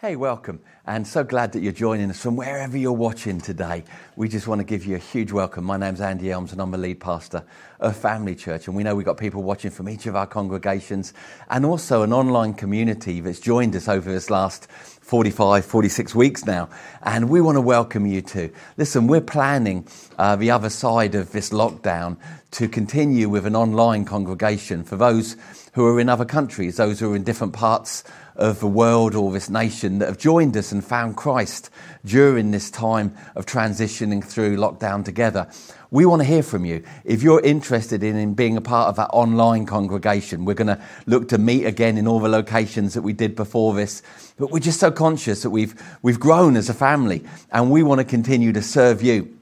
Hey, 0.00 0.16
welcome, 0.16 0.58
and 0.86 1.06
so 1.06 1.22
glad 1.22 1.52
that 1.52 1.60
you're 1.60 1.72
joining 1.72 2.10
us 2.10 2.20
from 2.20 2.34
wherever 2.34 2.76
you're 2.76 2.92
watching 2.92 3.40
today. 3.40 3.84
We 4.16 4.28
just 4.28 4.48
want 4.48 4.58
to 4.58 4.64
give 4.64 4.84
you 4.84 4.96
a 4.96 4.98
huge 4.98 5.30
welcome. 5.30 5.62
My 5.62 5.76
name's 5.76 6.00
Andy 6.00 6.32
Elms, 6.32 6.50
and 6.50 6.60
I'm 6.60 6.72
the 6.72 6.78
lead 6.78 6.98
pastor 6.98 7.44
of 7.78 7.96
Family 7.96 8.34
Church. 8.34 8.66
And 8.66 8.76
we 8.76 8.82
know 8.82 8.96
we've 8.96 9.06
got 9.06 9.18
people 9.18 9.44
watching 9.44 9.70
from 9.70 9.88
each 9.88 10.06
of 10.06 10.16
our 10.16 10.26
congregations 10.26 11.14
and 11.48 11.64
also 11.64 12.02
an 12.02 12.12
online 12.12 12.54
community 12.54 13.20
that's 13.20 13.38
joined 13.38 13.76
us 13.76 13.88
over 13.88 14.10
this 14.10 14.30
last 14.30 14.68
45, 14.70 15.64
46 15.64 16.14
weeks 16.14 16.44
now. 16.44 16.68
And 17.02 17.30
we 17.30 17.40
want 17.40 17.56
to 17.56 17.60
welcome 17.62 18.04
you 18.04 18.20
too. 18.20 18.50
Listen, 18.76 19.06
we're 19.06 19.20
planning 19.20 19.86
uh, 20.18 20.34
the 20.34 20.50
other 20.50 20.70
side 20.70 21.14
of 21.14 21.30
this 21.30 21.50
lockdown 21.50 22.16
to 22.54 22.68
continue 22.68 23.28
with 23.28 23.46
an 23.46 23.56
online 23.56 24.04
congregation 24.04 24.84
for 24.84 24.94
those 24.94 25.36
who 25.72 25.84
are 25.84 25.98
in 25.98 26.08
other 26.08 26.24
countries, 26.24 26.76
those 26.76 27.00
who 27.00 27.12
are 27.12 27.16
in 27.16 27.24
different 27.24 27.52
parts 27.52 28.04
of 28.36 28.60
the 28.60 28.68
world 28.68 29.16
or 29.16 29.32
this 29.32 29.50
nation 29.50 29.98
that 29.98 30.06
have 30.06 30.18
joined 30.18 30.56
us 30.56 30.70
and 30.70 30.84
found 30.84 31.16
Christ 31.16 31.68
during 32.04 32.52
this 32.52 32.70
time 32.70 33.12
of 33.34 33.44
transitioning 33.44 34.22
through 34.22 34.56
lockdown 34.56 35.04
together. 35.04 35.48
We 35.90 36.06
want 36.06 36.22
to 36.22 36.26
hear 36.26 36.44
from 36.44 36.64
you. 36.64 36.84
If 37.04 37.24
you're 37.24 37.40
interested 37.40 38.04
in, 38.04 38.16
in 38.16 38.34
being 38.34 38.56
a 38.56 38.60
part 38.60 38.88
of 38.88 38.94
that 38.96 39.08
online 39.08 39.66
congregation, 39.66 40.44
we're 40.44 40.54
going 40.54 40.68
to 40.68 40.80
look 41.06 41.28
to 41.30 41.38
meet 41.38 41.64
again 41.64 41.98
in 41.98 42.06
all 42.06 42.20
the 42.20 42.28
locations 42.28 42.94
that 42.94 43.02
we 43.02 43.12
did 43.12 43.34
before 43.34 43.74
this. 43.74 44.00
But 44.38 44.52
we're 44.52 44.60
just 44.60 44.78
so 44.78 44.92
conscious 44.92 45.42
that 45.42 45.50
we've, 45.50 45.74
we've 46.02 46.20
grown 46.20 46.56
as 46.56 46.68
a 46.68 46.74
family 46.74 47.24
and 47.50 47.68
we 47.68 47.82
want 47.82 47.98
to 47.98 48.04
continue 48.04 48.52
to 48.52 48.62
serve 48.62 49.02
you 49.02 49.36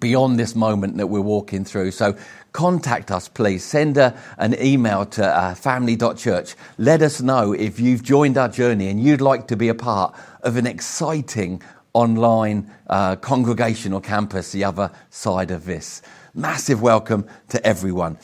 beyond 0.00 0.38
this 0.38 0.54
moment 0.54 0.96
that 0.98 1.06
we're 1.06 1.20
walking 1.20 1.64
through. 1.64 1.90
So 1.90 2.16
contact 2.52 3.10
us, 3.10 3.28
please. 3.28 3.64
Send 3.64 3.96
a, 3.96 4.18
an 4.36 4.60
email 4.60 5.06
to 5.06 5.24
uh, 5.24 5.54
family.church. 5.54 6.54
Let 6.76 7.02
us 7.02 7.20
know 7.20 7.52
if 7.52 7.80
you've 7.80 8.02
joined 8.02 8.36
our 8.36 8.48
journey 8.48 8.88
and 8.88 9.02
you'd 9.02 9.20
like 9.20 9.48
to 9.48 9.56
be 9.56 9.68
a 9.68 9.74
part 9.74 10.14
of 10.42 10.56
an 10.56 10.66
exciting 10.66 11.62
online 11.94 12.70
uh, 12.88 13.16
congregation 13.16 13.92
or 13.92 14.00
campus 14.00 14.52
the 14.52 14.64
other 14.64 14.90
side 15.10 15.50
of 15.50 15.64
this. 15.64 16.02
Massive 16.34 16.82
welcome 16.82 17.26
to 17.48 17.64
everyone. 17.66 18.18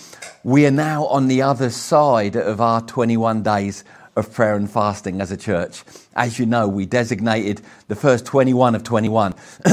We 0.44 0.66
are 0.66 0.70
now 0.70 1.06
on 1.06 1.26
the 1.28 1.42
other 1.42 1.70
side 1.70 2.36
of 2.36 2.60
our 2.60 2.82
21 2.82 3.42
days 3.42 3.82
of 4.16 4.32
prayer 4.32 4.54
and 4.54 4.70
fasting 4.70 5.20
as 5.20 5.32
a 5.32 5.36
church. 5.36 5.82
As 6.14 6.38
you 6.38 6.46
know, 6.46 6.68
we 6.68 6.86
designated 6.86 7.60
the 7.88 7.96
first 7.96 8.24
21 8.26 8.74
of 8.74 8.84
21 8.84 9.32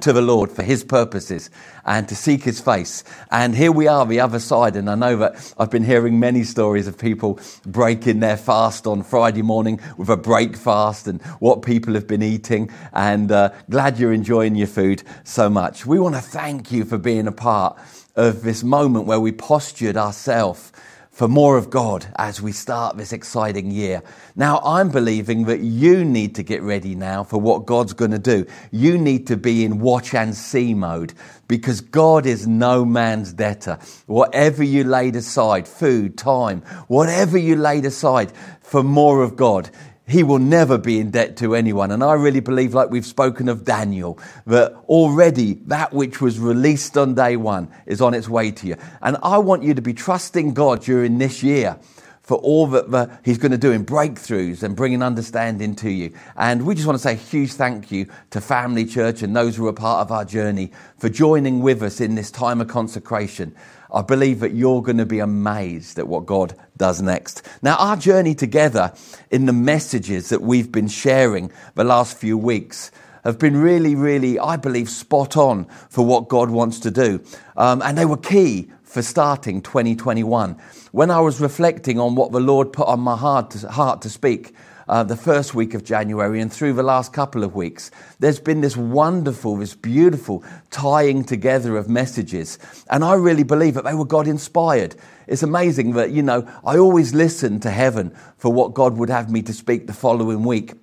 to 0.00 0.12
the 0.12 0.22
Lord 0.22 0.50
for 0.50 0.62
His 0.62 0.82
purposes 0.82 1.50
and 1.84 2.08
to 2.08 2.16
seek 2.16 2.42
His 2.42 2.60
face. 2.60 3.04
And 3.30 3.54
here 3.54 3.70
we 3.70 3.86
are, 3.86 4.04
the 4.04 4.20
other 4.20 4.40
side. 4.40 4.74
And 4.74 4.90
I 4.90 4.96
know 4.96 5.16
that 5.18 5.54
I've 5.58 5.70
been 5.70 5.84
hearing 5.84 6.18
many 6.18 6.42
stories 6.42 6.86
of 6.88 6.98
people 6.98 7.38
breaking 7.64 8.20
their 8.20 8.36
fast 8.36 8.86
on 8.86 9.02
Friday 9.04 9.42
morning 9.42 9.80
with 9.96 10.08
a 10.08 10.16
break 10.16 10.56
fast 10.56 11.06
and 11.06 11.22
what 11.38 11.62
people 11.62 11.94
have 11.94 12.08
been 12.08 12.22
eating. 12.22 12.70
And 12.92 13.30
uh, 13.30 13.50
glad 13.70 13.98
you're 13.98 14.12
enjoying 14.12 14.56
your 14.56 14.66
food 14.66 15.04
so 15.22 15.48
much. 15.48 15.86
We 15.86 16.00
want 16.00 16.16
to 16.16 16.20
thank 16.20 16.72
you 16.72 16.84
for 16.84 16.98
being 16.98 17.28
a 17.28 17.32
part 17.32 17.78
of 18.16 18.42
this 18.42 18.62
moment 18.62 19.06
where 19.06 19.20
we 19.20 19.32
postured 19.32 19.96
ourselves 19.96 20.72
for 21.14 21.28
more 21.28 21.56
of 21.56 21.70
God 21.70 22.04
as 22.16 22.42
we 22.42 22.50
start 22.50 22.96
this 22.96 23.12
exciting 23.12 23.70
year. 23.70 24.02
Now, 24.34 24.58
I'm 24.64 24.90
believing 24.90 25.44
that 25.44 25.60
you 25.60 26.04
need 26.04 26.34
to 26.34 26.42
get 26.42 26.60
ready 26.60 26.96
now 26.96 27.22
for 27.22 27.38
what 27.38 27.66
God's 27.66 27.92
going 27.92 28.10
to 28.10 28.18
do. 28.18 28.46
You 28.72 28.98
need 28.98 29.28
to 29.28 29.36
be 29.36 29.64
in 29.64 29.78
watch 29.78 30.12
and 30.12 30.34
see 30.34 30.74
mode 30.74 31.14
because 31.46 31.80
God 31.80 32.26
is 32.26 32.48
no 32.48 32.84
man's 32.84 33.32
debtor. 33.32 33.78
Whatever 34.06 34.64
you 34.64 34.82
laid 34.82 35.14
aside, 35.14 35.68
food, 35.68 36.18
time, 36.18 36.62
whatever 36.88 37.38
you 37.38 37.54
laid 37.54 37.84
aside 37.84 38.32
for 38.60 38.82
more 38.82 39.22
of 39.22 39.36
God, 39.36 39.70
he 40.06 40.22
will 40.22 40.38
never 40.38 40.76
be 40.76 41.00
in 41.00 41.10
debt 41.10 41.36
to 41.38 41.54
anyone. 41.54 41.90
And 41.90 42.04
I 42.04 42.12
really 42.12 42.40
believe, 42.40 42.74
like 42.74 42.90
we've 42.90 43.06
spoken 43.06 43.48
of 43.48 43.64
Daniel, 43.64 44.18
that 44.46 44.72
already 44.86 45.54
that 45.66 45.92
which 45.92 46.20
was 46.20 46.38
released 46.38 46.98
on 46.98 47.14
day 47.14 47.36
one 47.36 47.70
is 47.86 48.02
on 48.02 48.12
its 48.12 48.28
way 48.28 48.50
to 48.50 48.66
you. 48.66 48.76
And 49.00 49.16
I 49.22 49.38
want 49.38 49.62
you 49.62 49.74
to 49.74 49.82
be 49.82 49.94
trusting 49.94 50.52
God 50.52 50.82
during 50.82 51.18
this 51.18 51.42
year 51.42 51.78
for 52.24 52.38
all 52.38 52.66
that 52.68 52.90
the, 52.90 53.18
He's 53.22 53.38
going 53.38 53.52
to 53.52 53.58
do 53.58 53.70
in 53.70 53.84
breakthroughs 53.84 54.62
and 54.62 54.76
bringing 54.76 55.02
understanding 55.02 55.74
to 55.76 55.90
you. 55.90 56.12
And 56.36 56.66
we 56.66 56.74
just 56.74 56.86
want 56.86 56.98
to 56.98 57.02
say 57.02 57.12
a 57.12 57.16
huge 57.16 57.52
thank 57.52 57.90
you 57.90 58.06
to 58.30 58.40
Family 58.40 58.84
Church 58.84 59.22
and 59.22 59.34
those 59.34 59.56
who 59.56 59.66
are 59.68 59.72
part 59.72 60.00
of 60.00 60.12
our 60.12 60.24
journey 60.24 60.72
for 60.98 61.08
joining 61.08 61.60
with 61.60 61.82
us 61.82 62.00
in 62.00 62.14
this 62.14 62.30
time 62.30 62.60
of 62.60 62.68
consecration. 62.68 63.54
I 63.94 64.02
believe 64.02 64.40
that 64.40 64.52
you're 64.52 64.82
going 64.82 64.98
to 64.98 65.06
be 65.06 65.20
amazed 65.20 65.98
at 65.98 66.08
what 66.08 66.26
God 66.26 66.54
does 66.76 67.00
next. 67.00 67.46
Now, 67.62 67.76
our 67.76 67.96
journey 67.96 68.34
together 68.34 68.92
in 69.30 69.46
the 69.46 69.52
messages 69.52 70.30
that 70.30 70.42
we've 70.42 70.72
been 70.72 70.88
sharing 70.88 71.52
the 71.76 71.84
last 71.84 72.18
few 72.18 72.36
weeks 72.36 72.90
have 73.22 73.38
been 73.38 73.56
really, 73.56 73.94
really, 73.94 74.38
I 74.38 74.56
believe, 74.56 74.90
spot 74.90 75.36
on 75.36 75.64
for 75.88 76.04
what 76.04 76.28
God 76.28 76.50
wants 76.50 76.80
to 76.80 76.90
do. 76.90 77.22
Um, 77.56 77.80
and 77.82 77.96
they 77.96 78.04
were 78.04 78.18
key 78.18 78.70
for 78.82 79.00
starting 79.00 79.62
2021. 79.62 80.56
When 80.92 81.10
I 81.10 81.20
was 81.20 81.40
reflecting 81.40 81.98
on 81.98 82.14
what 82.14 82.32
the 82.32 82.40
Lord 82.40 82.72
put 82.72 82.86
on 82.86 83.00
my 83.00 83.16
heart 83.16 83.50
to, 83.52 83.68
heart 83.68 84.02
to 84.02 84.10
speak, 84.10 84.54
uh, 84.88 85.02
the 85.02 85.16
first 85.16 85.54
week 85.54 85.74
of 85.74 85.84
January 85.84 86.40
and 86.40 86.52
through 86.52 86.72
the 86.72 86.82
last 86.82 87.12
couple 87.12 87.42
of 87.44 87.54
weeks. 87.54 87.90
There's 88.18 88.40
been 88.40 88.60
this 88.60 88.76
wonderful, 88.76 89.56
this 89.56 89.74
beautiful 89.74 90.44
tying 90.70 91.24
together 91.24 91.76
of 91.76 91.88
messages. 91.88 92.58
And 92.90 93.04
I 93.04 93.14
really 93.14 93.44
believe 93.44 93.74
that 93.74 93.84
they 93.84 93.94
were 93.94 94.04
God 94.04 94.26
inspired. 94.26 94.96
It's 95.26 95.42
amazing 95.42 95.92
that, 95.92 96.10
you 96.10 96.22
know, 96.22 96.48
I 96.64 96.78
always 96.78 97.14
listen 97.14 97.60
to 97.60 97.70
heaven 97.70 98.14
for 98.36 98.52
what 98.52 98.74
God 98.74 98.96
would 98.96 99.10
have 99.10 99.30
me 99.30 99.42
to 99.42 99.52
speak 99.52 99.86
the 99.86 99.92
following 99.92 100.44
week. 100.44 100.74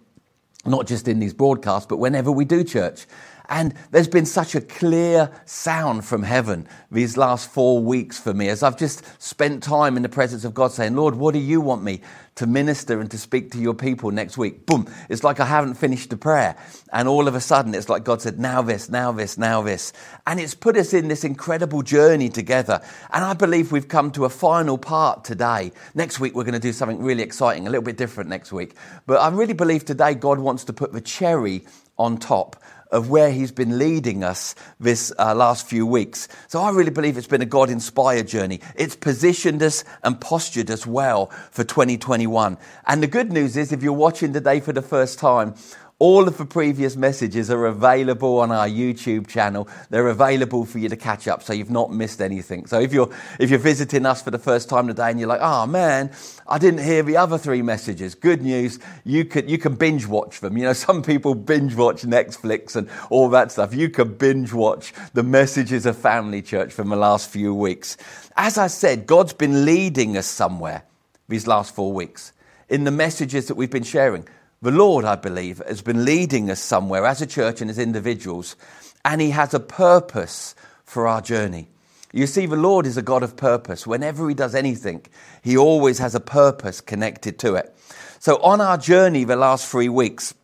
Not 0.65 0.87
just 0.87 1.07
in 1.07 1.19
these 1.19 1.33
broadcasts, 1.33 1.87
but 1.87 1.97
whenever 1.97 2.31
we 2.31 2.45
do 2.45 2.63
church. 2.63 3.07
And 3.51 3.73
there's 3.91 4.07
been 4.07 4.25
such 4.25 4.55
a 4.55 4.61
clear 4.61 5.29
sound 5.45 6.05
from 6.05 6.23
heaven 6.23 6.69
these 6.89 7.17
last 7.17 7.51
four 7.51 7.83
weeks 7.83 8.17
for 8.17 8.33
me 8.33 8.47
as 8.47 8.63
I've 8.63 8.77
just 8.77 9.03
spent 9.21 9.61
time 9.61 9.97
in 9.97 10.03
the 10.03 10.09
presence 10.09 10.45
of 10.45 10.53
God 10.53 10.71
saying, 10.71 10.95
Lord, 10.95 11.15
what 11.15 11.33
do 11.33 11.39
you 11.39 11.59
want 11.59 11.83
me 11.83 11.99
to 12.35 12.47
minister 12.47 13.01
and 13.01 13.11
to 13.11 13.17
speak 13.17 13.51
to 13.51 13.59
your 13.59 13.73
people 13.73 14.09
next 14.09 14.37
week? 14.37 14.65
Boom. 14.65 14.87
It's 15.09 15.25
like 15.25 15.41
I 15.41 15.45
haven't 15.45 15.73
finished 15.73 16.11
the 16.11 16.15
prayer. 16.15 16.55
And 16.93 17.09
all 17.09 17.27
of 17.27 17.35
a 17.35 17.41
sudden, 17.41 17.75
it's 17.75 17.89
like 17.89 18.05
God 18.05 18.21
said, 18.21 18.39
now 18.39 18.61
this, 18.61 18.89
now 18.89 19.11
this, 19.11 19.37
now 19.37 19.61
this. 19.61 19.91
And 20.25 20.39
it's 20.39 20.55
put 20.55 20.77
us 20.77 20.93
in 20.93 21.09
this 21.09 21.25
incredible 21.25 21.81
journey 21.81 22.29
together. 22.29 22.81
And 23.11 23.25
I 23.25 23.33
believe 23.33 23.73
we've 23.73 23.89
come 23.89 24.11
to 24.11 24.23
a 24.23 24.29
final 24.29 24.77
part 24.77 25.25
today. 25.25 25.73
Next 25.93 26.21
week, 26.21 26.35
we're 26.35 26.45
going 26.45 26.53
to 26.53 26.59
do 26.59 26.71
something 26.71 27.03
really 27.03 27.23
exciting, 27.23 27.67
a 27.67 27.69
little 27.69 27.83
bit 27.83 27.97
different 27.97 28.29
next 28.29 28.53
week. 28.53 28.75
But 29.05 29.15
I 29.15 29.27
really 29.27 29.53
believe 29.53 29.83
today 29.83 30.13
God 30.13 30.39
wants 30.39 30.63
to 30.65 30.73
put 30.73 30.93
the 30.93 31.01
cherry 31.01 31.65
on 31.97 32.17
top 32.17 32.55
of 32.91 33.09
where 33.09 33.31
he's 33.31 33.51
been 33.51 33.77
leading 33.77 34.23
us 34.23 34.55
this 34.79 35.11
uh, 35.17 35.33
last 35.33 35.67
few 35.67 35.85
weeks. 35.85 36.27
So 36.47 36.61
I 36.61 36.71
really 36.71 36.91
believe 36.91 37.17
it's 37.17 37.27
been 37.27 37.41
a 37.41 37.45
God 37.45 37.69
inspired 37.69 38.27
journey. 38.27 38.59
It's 38.75 38.95
positioned 38.95 39.63
us 39.63 39.83
and 40.03 40.19
postured 40.19 40.69
us 40.69 40.85
well 40.85 41.27
for 41.51 41.63
2021. 41.63 42.57
And 42.85 43.03
the 43.03 43.07
good 43.07 43.31
news 43.31 43.55
is, 43.57 43.71
if 43.71 43.81
you're 43.81 43.93
watching 43.93 44.33
today 44.33 44.59
for 44.59 44.73
the 44.73 44.81
first 44.81 45.19
time, 45.19 45.55
all 46.01 46.27
of 46.27 46.35
the 46.39 46.45
previous 46.45 46.95
messages 46.95 47.51
are 47.51 47.67
available 47.67 48.39
on 48.39 48.51
our 48.51 48.67
YouTube 48.67 49.27
channel. 49.27 49.69
They're 49.91 50.07
available 50.07 50.65
for 50.65 50.79
you 50.79 50.89
to 50.89 50.95
catch 50.95 51.27
up 51.27 51.43
so 51.43 51.53
you've 51.53 51.69
not 51.69 51.93
missed 51.93 52.23
anything. 52.23 52.65
So 52.65 52.79
if 52.79 52.91
you're, 52.91 53.11
if 53.37 53.51
you're 53.51 53.59
visiting 53.59 54.07
us 54.07 54.19
for 54.19 54.31
the 54.31 54.39
first 54.39 54.67
time 54.67 54.87
today 54.87 55.11
and 55.11 55.19
you're 55.19 55.29
like, 55.29 55.41
oh 55.43 55.67
man, 55.67 56.09
I 56.47 56.57
didn't 56.57 56.83
hear 56.83 57.03
the 57.03 57.17
other 57.17 57.37
three 57.37 57.61
messages. 57.61 58.15
Good 58.15 58.41
news. 58.41 58.79
You 59.03 59.25
can, 59.25 59.47
you 59.47 59.59
can 59.59 59.75
binge 59.75 60.07
watch 60.07 60.39
them. 60.39 60.57
You 60.57 60.63
know, 60.63 60.73
some 60.73 61.03
people 61.03 61.35
binge 61.35 61.75
watch 61.75 62.01
Netflix 62.01 62.75
and 62.75 62.89
all 63.11 63.29
that 63.29 63.51
stuff. 63.51 63.75
You 63.75 63.87
can 63.87 64.15
binge 64.15 64.53
watch 64.53 64.93
the 65.13 65.21
messages 65.21 65.85
of 65.85 65.95
Family 65.97 66.41
Church 66.41 66.73
from 66.73 66.89
the 66.89 66.95
last 66.95 67.29
few 67.29 67.53
weeks. 67.53 67.95
As 68.35 68.57
I 68.57 68.65
said, 68.65 69.05
God's 69.05 69.33
been 69.33 69.65
leading 69.65 70.17
us 70.17 70.25
somewhere 70.25 70.83
these 71.29 71.45
last 71.45 71.75
four 71.75 71.93
weeks 71.93 72.33
in 72.69 72.85
the 72.85 72.91
messages 72.91 73.49
that 73.49 73.55
we've 73.55 73.69
been 73.69 73.83
sharing. 73.83 74.27
The 74.63 74.69
Lord, 74.69 75.05
I 75.05 75.15
believe, 75.15 75.59
has 75.67 75.81
been 75.81 76.05
leading 76.05 76.51
us 76.51 76.59
somewhere 76.59 77.07
as 77.07 77.19
a 77.19 77.25
church 77.25 77.61
and 77.61 77.69
as 77.71 77.79
individuals, 77.79 78.55
and 79.03 79.19
He 79.19 79.31
has 79.31 79.55
a 79.55 79.59
purpose 79.59 80.53
for 80.85 81.07
our 81.07 81.19
journey. 81.19 81.67
You 82.13 82.27
see, 82.27 82.45
the 82.45 82.55
Lord 82.55 82.85
is 82.85 82.95
a 82.95 83.01
God 83.01 83.23
of 83.23 83.35
purpose. 83.35 83.87
Whenever 83.87 84.29
He 84.29 84.35
does 84.35 84.53
anything, 84.53 85.03
He 85.41 85.57
always 85.57 85.97
has 85.97 86.13
a 86.13 86.19
purpose 86.19 86.79
connected 86.79 87.39
to 87.39 87.55
it. 87.55 87.75
So, 88.19 88.39
on 88.43 88.61
our 88.61 88.77
journey 88.77 89.23
the 89.23 89.35
last 89.35 89.67
three 89.67 89.89
weeks, 89.89 90.35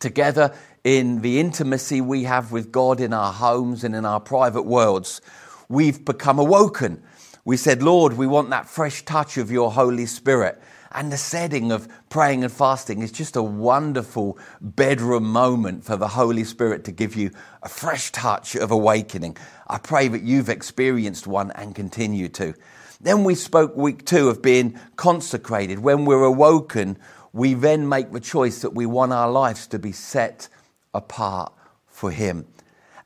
together 0.00 0.52
in 0.82 1.20
the 1.20 1.38
intimacy 1.38 2.00
we 2.00 2.24
have 2.24 2.50
with 2.50 2.72
God 2.72 3.00
in 3.00 3.12
our 3.12 3.32
homes 3.32 3.84
and 3.84 3.94
in 3.94 4.04
our 4.04 4.18
private 4.18 4.62
worlds, 4.62 5.20
we've 5.68 6.04
become 6.04 6.40
awoken. 6.40 7.00
We 7.44 7.56
said, 7.56 7.80
Lord, 7.80 8.14
we 8.14 8.26
want 8.26 8.50
that 8.50 8.68
fresh 8.68 9.04
touch 9.04 9.38
of 9.38 9.52
your 9.52 9.70
Holy 9.70 10.06
Spirit. 10.06 10.60
And 10.96 11.12
the 11.12 11.18
setting 11.18 11.72
of 11.72 11.88
praying 12.08 12.42
and 12.42 12.50
fasting 12.50 13.02
is 13.02 13.12
just 13.12 13.36
a 13.36 13.42
wonderful 13.42 14.38
bedroom 14.62 15.24
moment 15.24 15.84
for 15.84 15.98
the 15.98 16.08
Holy 16.08 16.42
Spirit 16.42 16.84
to 16.84 16.90
give 16.90 17.14
you 17.14 17.32
a 17.62 17.68
fresh 17.68 18.10
touch 18.12 18.56
of 18.56 18.70
awakening. 18.70 19.36
I 19.66 19.76
pray 19.76 20.08
that 20.08 20.22
you've 20.22 20.48
experienced 20.48 21.26
one 21.26 21.50
and 21.50 21.74
continue 21.74 22.28
to. 22.30 22.54
Then 22.98 23.24
we 23.24 23.34
spoke 23.34 23.76
week 23.76 24.06
two 24.06 24.30
of 24.30 24.40
being 24.40 24.80
consecrated. 24.96 25.80
When 25.80 26.06
we're 26.06 26.24
awoken, 26.24 26.96
we 27.34 27.52
then 27.52 27.90
make 27.90 28.10
the 28.12 28.18
choice 28.18 28.62
that 28.62 28.72
we 28.72 28.86
want 28.86 29.12
our 29.12 29.30
lives 29.30 29.66
to 29.66 29.78
be 29.78 29.92
set 29.92 30.48
apart 30.94 31.52
for 31.88 32.10
Him. 32.10 32.46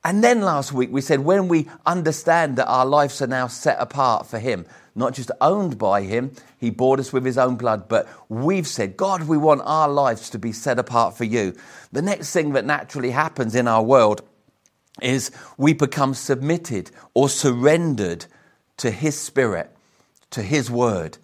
And 0.02 0.24
then 0.24 0.40
last 0.40 0.72
week 0.72 0.90
we 0.90 1.02
said 1.02 1.20
when 1.20 1.48
we 1.48 1.68
understand 1.84 2.56
that 2.56 2.66
our 2.66 2.86
lives 2.86 3.20
are 3.20 3.26
now 3.26 3.48
set 3.48 3.76
apart 3.78 4.26
for 4.26 4.38
Him, 4.38 4.64
not 4.94 5.12
just 5.14 5.30
owned 5.40 5.78
by 5.78 6.02
Him, 6.02 6.32
He 6.58 6.70
bought 6.70 7.00
us 7.00 7.12
with 7.12 7.24
His 7.24 7.36
own 7.36 7.56
blood, 7.56 7.88
but 7.88 8.08
we've 8.28 8.66
said, 8.66 8.96
God, 8.96 9.24
we 9.24 9.36
want 9.36 9.60
our 9.64 9.88
lives 9.88 10.30
to 10.30 10.38
be 10.38 10.52
set 10.52 10.78
apart 10.78 11.16
for 11.16 11.24
you. 11.24 11.54
The 11.92 12.02
next 12.02 12.32
thing 12.32 12.52
that 12.52 12.64
naturally 12.64 13.10
happens 13.10 13.54
in 13.54 13.68
our 13.68 13.82
world 13.82 14.22
is 15.02 15.30
we 15.56 15.74
become 15.74 16.14
submitted 16.14 16.90
or 17.14 17.28
surrendered 17.28 18.26
to 18.78 18.90
His 18.90 19.18
Spirit, 19.18 19.70
to 20.30 20.42
His 20.42 20.70
Word, 20.70 21.18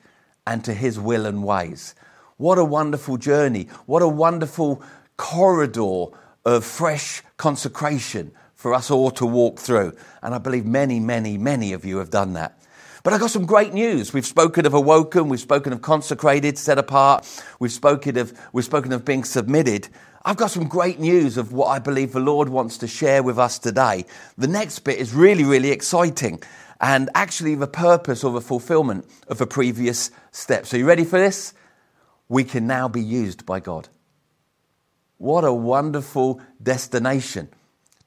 and 0.47 0.63
to 0.65 0.75
His 0.75 1.01
will 1.01 1.25
and 1.25 1.45
ways. 1.45 1.95
What 2.37 2.59
a 2.59 2.65
wonderful 2.65 3.17
journey. 3.17 3.69
What 3.87 4.03
a 4.03 4.09
wonderful 4.09 4.83
corridor 5.17 6.07
of 6.45 6.65
fresh 6.65 7.23
consecration 7.39 8.33
for 8.67 8.75
us 8.75 8.91
all 8.91 9.13
to 9.13 9.25
walk 9.25 9.61
through. 9.61 9.93
And 10.25 10.35
I 10.35 10.39
believe 10.39 10.67
many, 10.67 10.99
many, 10.99 11.39
many 11.39 11.73
of 11.73 11.85
you 11.85 11.99
have 11.99 12.11
done 12.11 12.33
that. 12.33 12.61
But 13.05 13.13
I've 13.13 13.21
got 13.21 13.31
some 13.31 13.47
great 13.47 13.73
news. 13.73 14.13
We've 14.13 14.27
spoken 14.27 14.67
of 14.67 14.75
awoken, 14.75 15.29
we've 15.29 15.39
spoken 15.39 15.73
of 15.73 15.83
consecrated, 15.83 16.59
set 16.59 16.77
apart, 16.77 17.25
we've 17.61 17.71
spoken 17.71 18.19
of, 18.19 18.37
we've 18.53 18.65
spoken 18.65 18.93
of 18.93 19.05
being 19.05 19.23
submitted. 19.23 19.89
I've 20.25 20.37
got 20.37 20.51
some 20.51 20.67
great 20.67 20.99
news 20.99 21.37
of 21.37 21.53
what 21.53 21.69
I 21.69 21.79
believe 21.79 22.11
the 22.11 22.19
Lord 22.19 22.49
wants 22.49 22.77
to 22.79 22.89
share 22.89 23.23
with 23.23 23.39
us 23.39 23.61
today. 23.61 24.05
The 24.37 24.49
next 24.49 24.81
bit 24.81 24.99
is 24.99 25.15
really, 25.15 25.45
really 25.45 25.71
exciting 25.71 26.43
and 26.81 27.09
actually 27.15 27.55
the 27.55 27.69
purpose 27.69 28.25
or 28.25 28.33
the 28.33 28.41
fulfillment 28.41 29.07
of 29.29 29.39
the 29.39 29.47
previous 29.47 30.11
steps. 30.33 30.75
Are 30.75 30.79
you 30.79 30.87
ready 30.87 31.05
for 31.05 31.21
this? 31.21 31.55
We 32.29 32.43
can 32.43 32.67
now 32.67 32.89
be 32.89 33.01
used 33.01 33.47
by 33.47 33.61
God. 33.61 33.89
What 35.19 35.45
a 35.45 35.53
wonderful 35.53 36.41
destination 36.61 37.51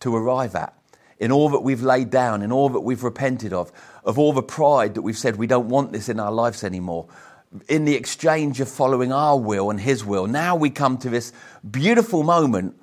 to 0.02 0.16
arrive 0.16 0.56
at. 0.56 0.74
In 1.20 1.32
all 1.32 1.50
that 1.50 1.60
we've 1.60 1.82
laid 1.82 2.10
down, 2.10 2.42
in 2.42 2.52
all 2.52 2.70
that 2.70 2.80
we've 2.80 3.04
repented 3.04 3.52
of, 3.52 3.72
of 4.06 4.18
all 4.18 4.32
the 4.32 4.42
pride 4.42 4.94
that 4.94 5.02
we've 5.02 5.18
said 5.18 5.36
we 5.36 5.48
don't 5.48 5.68
want 5.68 5.92
this 5.92 6.08
in 6.08 6.20
our 6.20 6.32
lives 6.32 6.64
anymore, 6.64 7.08
in 7.68 7.86
the 7.86 7.96
exchange 7.96 8.62
of 8.62 8.70
following 8.70 9.12
our 9.12 9.38
will 9.38 9.70
and 9.70 9.80
His 9.80 10.06
will, 10.06 10.28
now 10.28 10.56
we 10.56 10.70
come 10.70 10.98
to 11.00 11.10
this 11.10 11.34
beautiful 11.70 12.24
moment 12.24 12.76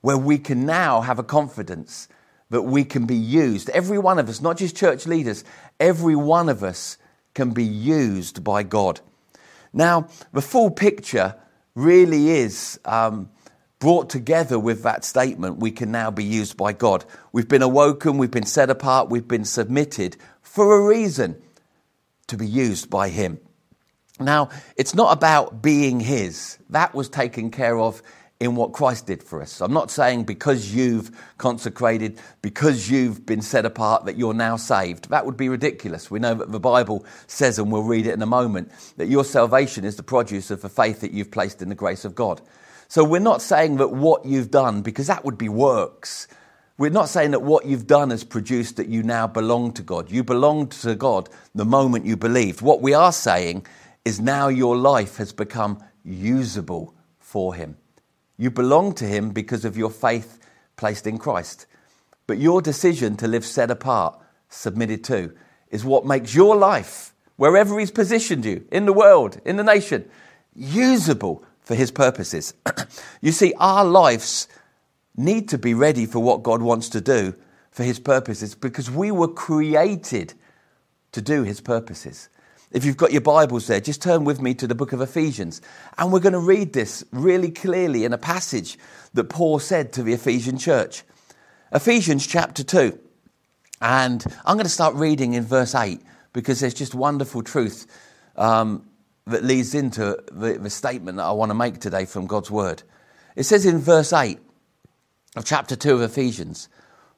where 0.00 0.18
we 0.18 0.38
can 0.38 0.64
now 0.66 1.02
have 1.02 1.18
a 1.18 1.24
confidence 1.24 2.08
that 2.50 2.62
we 2.62 2.84
can 2.84 3.04
be 3.04 3.16
used. 3.16 3.68
Every 3.70 3.98
one 3.98 4.18
of 4.18 4.28
us, 4.28 4.40
not 4.40 4.56
just 4.56 4.76
church 4.76 5.06
leaders, 5.06 5.44
every 5.78 6.16
one 6.16 6.48
of 6.48 6.64
us 6.64 6.96
can 7.34 7.50
be 7.50 7.64
used 7.64 8.42
by 8.42 8.62
God. 8.62 9.00
Now, 9.72 10.08
the 10.32 10.40
full 10.42 10.70
picture 10.70 11.34
really 11.74 12.30
is 12.30 12.80
um, 12.84 13.30
brought 13.78 14.10
together 14.10 14.58
with 14.58 14.82
that 14.82 15.04
statement, 15.04 15.58
we 15.58 15.70
can 15.70 15.92
now 15.92 16.10
be 16.10 16.24
used 16.24 16.56
by 16.56 16.72
God. 16.72 17.04
We've 17.32 17.48
been 17.48 17.62
awoken, 17.62 18.18
we've 18.18 18.30
been 18.30 18.46
set 18.46 18.70
apart, 18.70 19.08
we've 19.08 19.28
been 19.28 19.44
submitted 19.44 20.16
for 20.42 20.76
a 20.76 20.86
reason 20.86 21.40
to 22.26 22.36
be 22.36 22.46
used 22.46 22.90
by 22.90 23.08
Him. 23.08 23.38
Now, 24.20 24.50
it's 24.76 24.94
not 24.94 25.16
about 25.16 25.62
being 25.62 26.00
His, 26.00 26.58
that 26.70 26.94
was 26.94 27.08
taken 27.08 27.50
care 27.50 27.78
of 27.78 28.02
in 28.40 28.54
what 28.54 28.72
Christ 28.72 29.06
did 29.06 29.22
for 29.22 29.42
us. 29.42 29.60
I'm 29.60 29.72
not 29.72 29.90
saying 29.90 30.24
because 30.24 30.72
you've 30.72 31.10
consecrated, 31.38 32.20
because 32.40 32.88
you've 32.88 33.26
been 33.26 33.42
set 33.42 33.64
apart, 33.64 34.04
that 34.04 34.16
you're 34.16 34.34
now 34.34 34.56
saved. 34.56 35.10
That 35.10 35.26
would 35.26 35.36
be 35.36 35.48
ridiculous. 35.48 36.10
We 36.10 36.20
know 36.20 36.34
that 36.34 36.52
the 36.52 36.60
Bible 36.60 37.04
says, 37.26 37.58
and 37.58 37.72
we'll 37.72 37.82
read 37.82 38.06
it 38.06 38.14
in 38.14 38.22
a 38.22 38.26
moment, 38.26 38.70
that 38.96 39.08
your 39.08 39.24
salvation 39.24 39.84
is 39.84 39.96
the 39.96 40.04
produce 40.04 40.52
of 40.52 40.62
the 40.62 40.68
faith 40.68 41.00
that 41.00 41.10
you've 41.10 41.32
placed 41.32 41.62
in 41.62 41.68
the 41.68 41.74
grace 41.74 42.04
of 42.04 42.14
God. 42.14 42.40
So 42.88 43.04
we're 43.04 43.18
not 43.18 43.42
saying 43.42 43.76
that 43.76 43.88
what 43.88 44.24
you've 44.24 44.50
done, 44.50 44.80
because 44.80 45.08
that 45.08 45.22
would 45.22 45.36
be 45.36 45.50
works. 45.50 46.26
We're 46.78 46.90
not 46.90 47.10
saying 47.10 47.32
that 47.32 47.42
what 47.42 47.66
you've 47.66 47.86
done 47.86 48.08
has 48.10 48.24
produced 48.24 48.76
that 48.76 48.88
you 48.88 49.02
now 49.02 49.26
belong 49.26 49.72
to 49.72 49.82
God. 49.82 50.10
You 50.10 50.24
belonged 50.24 50.70
to 50.72 50.94
God 50.94 51.28
the 51.54 51.66
moment 51.66 52.06
you 52.06 52.16
believed. 52.16 52.62
What 52.62 52.80
we 52.80 52.94
are 52.94 53.12
saying 53.12 53.66
is 54.06 54.20
now 54.20 54.48
your 54.48 54.74
life 54.74 55.18
has 55.18 55.32
become 55.34 55.84
usable 56.02 56.94
for 57.18 57.54
Him. 57.54 57.76
You 58.38 58.50
belong 58.50 58.94
to 58.94 59.04
Him 59.04 59.30
because 59.30 59.66
of 59.66 59.76
your 59.76 59.90
faith 59.90 60.38
placed 60.76 61.06
in 61.06 61.18
Christ. 61.18 61.66
But 62.26 62.38
your 62.38 62.62
decision 62.62 63.16
to 63.18 63.28
live 63.28 63.44
set 63.44 63.70
apart, 63.70 64.18
submitted 64.48 65.04
to, 65.04 65.34
is 65.70 65.84
what 65.84 66.06
makes 66.06 66.34
your 66.34 66.56
life, 66.56 67.12
wherever 67.36 67.78
He's 67.78 67.90
positioned 67.90 68.46
you, 68.46 68.66
in 68.72 68.86
the 68.86 68.94
world, 68.94 69.42
in 69.44 69.56
the 69.56 69.64
nation, 69.64 70.08
usable 70.54 71.44
for 71.68 71.74
His 71.74 71.90
purposes. 71.90 72.54
you 73.20 73.30
see, 73.30 73.52
our 73.58 73.84
lives 73.84 74.48
need 75.18 75.50
to 75.50 75.58
be 75.58 75.74
ready 75.74 76.06
for 76.06 76.18
what 76.18 76.42
God 76.42 76.62
wants 76.62 76.88
to 76.88 77.00
do 77.02 77.34
for 77.70 77.84
His 77.84 78.00
purposes 78.00 78.54
because 78.54 78.90
we 78.90 79.10
were 79.10 79.28
created 79.28 80.32
to 81.12 81.20
do 81.20 81.42
His 81.42 81.60
purposes. 81.60 82.30
If 82.72 82.86
you've 82.86 82.96
got 82.96 83.12
your 83.12 83.20
Bibles 83.20 83.66
there, 83.66 83.80
just 83.80 84.00
turn 84.00 84.24
with 84.24 84.40
me 84.40 84.54
to 84.54 84.66
the 84.66 84.74
book 84.74 84.94
of 84.94 85.02
Ephesians. 85.02 85.60
And 85.98 86.10
we're 86.10 86.20
going 86.20 86.32
to 86.32 86.38
read 86.38 86.72
this 86.72 87.04
really 87.12 87.50
clearly 87.50 88.06
in 88.06 88.14
a 88.14 88.18
passage 88.18 88.78
that 89.12 89.24
Paul 89.24 89.58
said 89.58 89.92
to 89.92 90.02
the 90.02 90.14
Ephesian 90.14 90.56
church. 90.56 91.02
Ephesians 91.70 92.26
chapter 92.26 92.64
2. 92.64 92.98
And 93.82 94.24
I'm 94.46 94.56
going 94.56 94.64
to 94.64 94.70
start 94.70 94.94
reading 94.94 95.34
in 95.34 95.44
verse 95.44 95.74
8 95.74 96.00
because 96.32 96.60
there's 96.60 96.72
just 96.72 96.94
wonderful 96.94 97.42
truth 97.42 97.86
um, 98.36 98.87
that 99.28 99.44
leads 99.44 99.74
into 99.74 100.22
the, 100.32 100.54
the 100.54 100.70
statement 100.70 101.18
that 101.18 101.24
I 101.24 101.32
want 101.32 101.50
to 101.50 101.54
make 101.54 101.80
today 101.80 102.06
from 102.06 102.26
God's 102.26 102.50
word. 102.50 102.82
It 103.36 103.44
says 103.44 103.66
in 103.66 103.78
verse 103.78 104.12
8 104.12 104.38
of 105.36 105.44
chapter 105.44 105.76
2 105.76 105.94
of 105.94 106.02
Ephesians, 106.02 106.68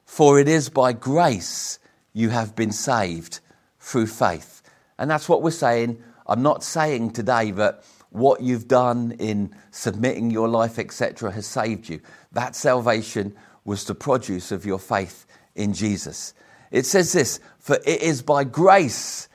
For 0.05 0.39
it 0.39 0.47
is 0.47 0.69
by 0.69 0.93
grace 0.93 1.79
you 2.13 2.29
have 2.29 2.55
been 2.55 2.71
saved 2.71 3.39
through 3.79 4.07
faith. 4.07 4.61
And 4.99 5.09
that's 5.09 5.29
what 5.29 5.41
we're 5.41 5.51
saying. 5.51 6.03
I'm 6.27 6.43
not 6.43 6.63
saying 6.63 7.11
today 7.11 7.51
that 7.51 7.83
what 8.09 8.41
you've 8.41 8.67
done 8.67 9.13
in 9.17 9.55
submitting 9.71 10.31
your 10.31 10.49
life, 10.49 10.77
etc., 10.77 11.31
has 11.31 11.47
saved 11.47 11.87
you. 11.87 12.01
That 12.33 12.55
salvation 12.55 13.33
was 13.63 13.85
the 13.85 13.95
produce 13.95 14.51
of 14.51 14.65
your 14.65 14.79
faith 14.79 15.25
in 15.55 15.73
Jesus. 15.73 16.33
It 16.71 16.85
says 16.85 17.13
this 17.13 17.39
For 17.57 17.77
it 17.85 18.01
is 18.01 18.21
by 18.21 18.43
grace, 18.43 19.29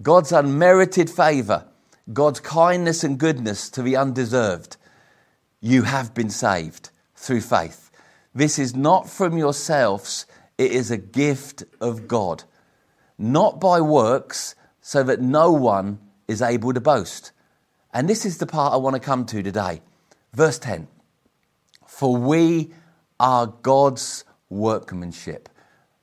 God's 0.00 0.32
unmerited 0.32 1.10
favor 1.10 1.66
God's 2.12 2.40
kindness 2.40 3.02
and 3.02 3.18
goodness 3.18 3.70
to 3.70 3.82
the 3.82 3.96
undeserved, 3.96 4.76
you 5.60 5.82
have 5.82 6.12
been 6.12 6.28
saved 6.28 6.90
through 7.16 7.40
faith. 7.40 7.90
This 8.34 8.58
is 8.58 8.74
not 8.74 9.08
from 9.08 9.38
yourselves, 9.38 10.26
it 10.58 10.72
is 10.72 10.90
a 10.90 10.98
gift 10.98 11.64
of 11.80 12.06
God, 12.06 12.44
not 13.16 13.58
by 13.58 13.80
works, 13.80 14.54
so 14.82 15.02
that 15.04 15.20
no 15.20 15.50
one 15.50 15.98
is 16.28 16.42
able 16.42 16.74
to 16.74 16.80
boast. 16.80 17.32
And 17.92 18.08
this 18.08 18.26
is 18.26 18.38
the 18.38 18.46
part 18.46 18.74
I 18.74 18.76
want 18.76 18.94
to 18.94 19.00
come 19.00 19.24
to 19.26 19.42
today. 19.42 19.80
Verse 20.34 20.58
10 20.58 20.88
For 21.86 22.16
we 22.16 22.74
are 23.18 23.46
God's 23.46 24.24
workmanship. 24.50 25.48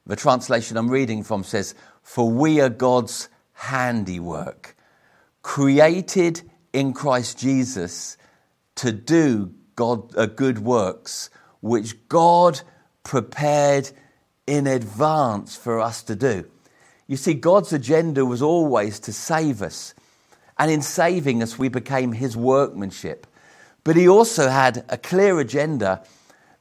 The 0.08 0.16
translation 0.16 0.78
I'm 0.78 0.90
reading 0.90 1.22
from 1.22 1.44
says, 1.44 1.76
For 2.02 2.28
we 2.28 2.60
are 2.60 2.70
God's 2.70 3.30
handiwork 3.54 4.76
created 5.42 6.42
in 6.74 6.94
Christ 6.94 7.40
Jesus 7.40 8.18
to 8.76 8.92
do 8.92 9.54
God, 9.76 10.16
uh, 10.16 10.26
good 10.26 10.60
works, 10.60 11.30
which 11.62 12.08
God 12.08 12.62
prepared 13.04 13.92
in 14.48 14.68
advance 14.68 15.56
for 15.56 15.80
us 15.80 16.04
to 16.04 16.16
do. 16.16 16.46
You 17.08 17.18
see, 17.18 17.34
God's 17.34 17.74
agenda 17.74 18.26
was 18.26 18.42
always 18.42 19.00
to 19.02 19.14
save 19.14 19.62
us. 19.62 19.94
And 20.58 20.70
in 20.70 20.82
saving 20.82 21.42
us, 21.42 21.58
we 21.58 21.70
became 21.70 22.14
His 22.14 22.38
workmanship. 22.38 23.28
But 23.84 23.96
He 23.96 24.08
also 24.08 24.50
had 24.50 24.86
a 24.90 24.98
clear 24.98 25.40
agenda 25.40 26.04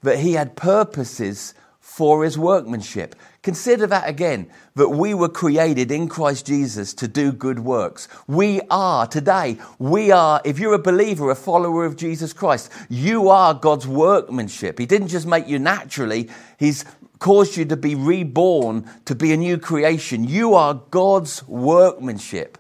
that 0.03 0.19
He 0.19 0.33
had 0.33 0.57
purposes 0.57 1.55
for 1.79 2.25
His 2.25 2.39
workmanship. 2.39 3.15
Consider 3.43 3.87
that 3.87 4.07
again 4.07 4.51
that 4.75 4.91
we 4.91 5.15
were 5.15 5.29
created 5.29 5.91
in 5.91 6.09
Christ 6.09 6.47
Jesus 6.47 6.93
to 6.95 7.09
do 7.09 7.33
good 7.33 7.61
works. 7.61 8.07
We 8.27 8.61
are 8.71 9.07
today, 9.07 9.57
we 9.79 10.11
are, 10.11 10.43
if 10.45 10.59
you're 10.59 10.75
a 10.75 10.79
believer, 10.79 11.31
a 11.31 11.35
follower 11.35 11.87
of 11.87 11.97
Jesus 11.97 12.35
Christ, 12.35 12.71
you 12.91 13.31
are 13.31 13.55
God's 13.55 13.87
workmanship. 13.87 14.79
He 14.79 14.85
didn't 14.85 15.09
just 15.09 15.27
make 15.27 15.49
you 15.49 15.59
naturally, 15.59 16.29
He's 16.59 16.85
caused 17.19 17.57
you 17.57 17.65
to 17.67 17.77
be 17.77 17.95
reborn, 17.95 18.89
to 19.07 19.15
be 19.15 19.33
a 19.33 19.39
new 19.39 19.57
creation. 19.57 20.25
You 20.25 20.55
are 20.55 20.75
God's 20.91 21.47
workmanship. 21.49 22.59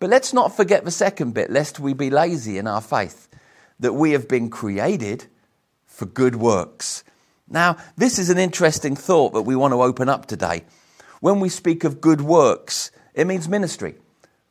But 0.00 0.10
let's 0.10 0.34
not 0.34 0.54
forget 0.54 0.84
the 0.84 0.90
second 0.90 1.32
bit, 1.32 1.50
lest 1.50 1.80
we 1.80 1.94
be 1.94 2.10
lazy 2.10 2.58
in 2.58 2.66
our 2.66 2.80
faith, 2.82 3.28
that 3.78 3.94
we 3.94 4.12
have 4.12 4.28
been 4.28 4.50
created 4.50 5.26
for 5.86 6.04
good 6.04 6.36
works. 6.36 7.04
Now, 7.50 7.76
this 7.96 8.20
is 8.20 8.30
an 8.30 8.38
interesting 8.38 8.94
thought 8.94 9.32
that 9.32 9.42
we 9.42 9.56
want 9.56 9.72
to 9.72 9.82
open 9.82 10.08
up 10.08 10.26
today. 10.26 10.64
When 11.20 11.40
we 11.40 11.48
speak 11.48 11.82
of 11.82 12.00
good 12.00 12.20
works, 12.20 12.92
it 13.12 13.26
means 13.26 13.48
ministry. 13.48 13.96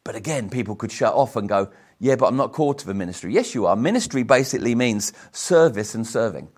But 0.04 0.16
again, 0.16 0.50
people 0.50 0.76
could 0.76 0.92
shut 0.92 1.14
off 1.14 1.38
and 1.38 1.48
go, 1.48 1.72
Yeah, 1.98 2.18
but 2.18 2.28
I'm 2.28 2.36
not 2.36 2.52
called 2.52 2.78
to 2.80 2.86
the 2.86 2.94
ministry. 2.94 3.34
Yes, 3.34 3.56
you 3.56 3.66
are. 3.66 3.76
Ministry 3.76 4.24
basically 4.24 4.76
means 4.76 5.14
service 5.32 5.96
and 5.96 6.06
serving. 6.06 6.50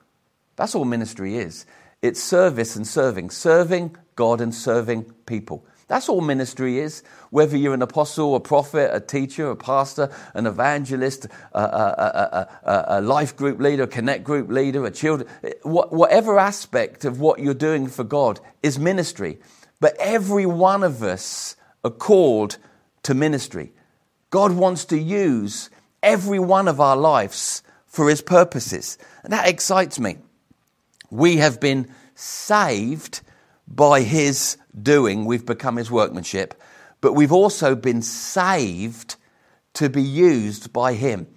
That's 0.56 0.74
all 0.74 0.86
ministry 0.86 1.38
is. 1.38 1.66
It's 2.02 2.22
service 2.22 2.76
and 2.76 2.88
serving, 2.88 3.30
serving 3.30 3.96
God 4.16 4.42
and 4.42 4.54
serving 4.54 5.04
people. 5.26 5.66
That's 5.92 6.08
all 6.08 6.22
ministry 6.22 6.80
is. 6.80 7.04
Whether 7.32 7.58
you're 7.58 7.74
an 7.74 7.82
apostle, 7.82 8.34
a 8.36 8.40
prophet, 8.40 8.92
a 8.94 9.02
teacher, 9.02 9.50
a 9.50 9.58
pastor, 9.58 10.10
an 10.34 10.48
evangelist, 10.48 11.28
a, 11.52 11.60
a, 11.60 12.50
a, 12.64 12.86
a 12.88 13.02
life 13.02 13.36
group 13.36 13.60
leader, 13.60 13.84
a 13.84 13.88
connect 13.88 14.24
group 14.24 14.50
leader, 14.50 14.86
a 14.86 14.92
children, 14.92 15.28
whatever 15.64 16.40
aspect 16.40 17.04
of 17.04 17.20
what 17.20 17.40
you're 17.40 17.54
doing 17.54 17.88
for 17.88 18.06
God 18.06 18.40
is 18.64 18.80
ministry. 18.80 19.40
But 19.82 19.98
every 20.00 20.46
one 20.46 20.82
of 20.82 21.04
us 21.04 21.58
are 21.84 21.92
called 21.92 22.58
to 23.04 23.14
ministry. 23.14 23.74
God 24.30 24.54
wants 24.54 24.86
to 24.86 24.98
use 24.98 25.70
every 26.02 26.40
one 26.40 26.70
of 26.70 26.80
our 26.80 26.96
lives 26.96 27.64
for 27.86 28.08
his 28.08 28.22
purposes. 28.22 28.98
And 29.26 29.34
that 29.34 29.50
excites 29.50 30.00
me. 30.00 30.20
We 31.10 31.36
have 31.38 31.60
been 31.60 31.94
saved 32.16 33.24
by 33.76 34.02
his 34.02 34.58
doing, 34.80 35.26
we've 35.26 35.46
become 35.46 35.78
his 35.78 35.90
workmanship, 35.90 36.62
but 37.00 37.14
we've 37.14 37.32
also 37.32 37.76
been 37.76 38.02
saved 38.02 39.16
to 39.74 39.90
be 39.90 40.04
used 40.04 40.74
by 40.74 40.94
him. 40.94 41.28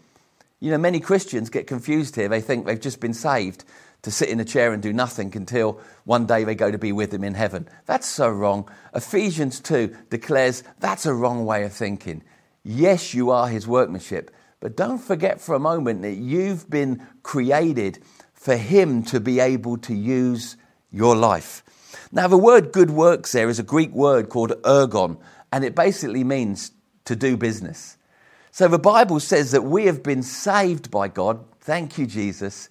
You 0.60 0.70
know, 0.70 0.78
many 0.78 0.98
Christians 0.98 1.50
get 1.50 1.66
confused 1.66 2.16
here. 2.16 2.28
They 2.28 2.40
think 2.40 2.66
they've 2.66 2.80
just 2.80 3.00
been 3.00 3.14
saved 3.14 3.64
to 4.02 4.10
sit 4.10 4.28
in 4.28 4.40
a 4.40 4.44
chair 4.44 4.72
and 4.72 4.82
do 4.82 4.92
nothing 4.92 5.34
until 5.36 5.80
one 6.04 6.26
day 6.26 6.44
they 6.44 6.54
go 6.54 6.70
to 6.70 6.78
be 6.78 6.92
with 6.92 7.12
him 7.12 7.24
in 7.24 7.34
heaven. 7.34 7.68
That's 7.86 8.06
so 8.06 8.28
wrong. 8.28 8.68
Ephesians 8.94 9.60
2 9.60 9.96
declares 10.10 10.62
that's 10.80 11.06
a 11.06 11.14
wrong 11.14 11.46
way 11.46 11.64
of 11.64 11.72
thinking. 11.72 12.22
Yes, 12.62 13.14
you 13.14 13.30
are 13.30 13.48
his 13.48 13.66
workmanship, 13.66 14.30
but 14.60 14.76
don't 14.76 14.98
forget 14.98 15.40
for 15.40 15.54
a 15.54 15.60
moment 15.60 16.02
that 16.02 16.14
you've 16.14 16.68
been 16.68 17.06
created 17.22 18.02
for 18.32 18.56
him 18.56 19.02
to 19.04 19.20
be 19.20 19.40
able 19.40 19.78
to 19.78 19.94
use 19.94 20.56
your 20.90 21.16
life. 21.16 21.63
Now, 22.12 22.28
the 22.28 22.38
word 22.38 22.72
good 22.72 22.90
works 22.90 23.32
there 23.32 23.48
is 23.48 23.58
a 23.58 23.64
Greek 23.64 23.92
word 23.92 24.28
called 24.28 24.50
ergon, 24.62 25.18
and 25.52 25.64
it 25.64 25.74
basically 25.74 26.24
means 26.24 26.72
to 27.04 27.16
do 27.16 27.36
business. 27.36 27.96
So 28.50 28.68
the 28.68 28.78
Bible 28.78 29.20
says 29.20 29.50
that 29.50 29.62
we 29.62 29.86
have 29.86 30.02
been 30.02 30.22
saved 30.22 30.90
by 30.90 31.08
God, 31.08 31.44
thank 31.60 31.98
you, 31.98 32.06
Jesus, 32.06 32.68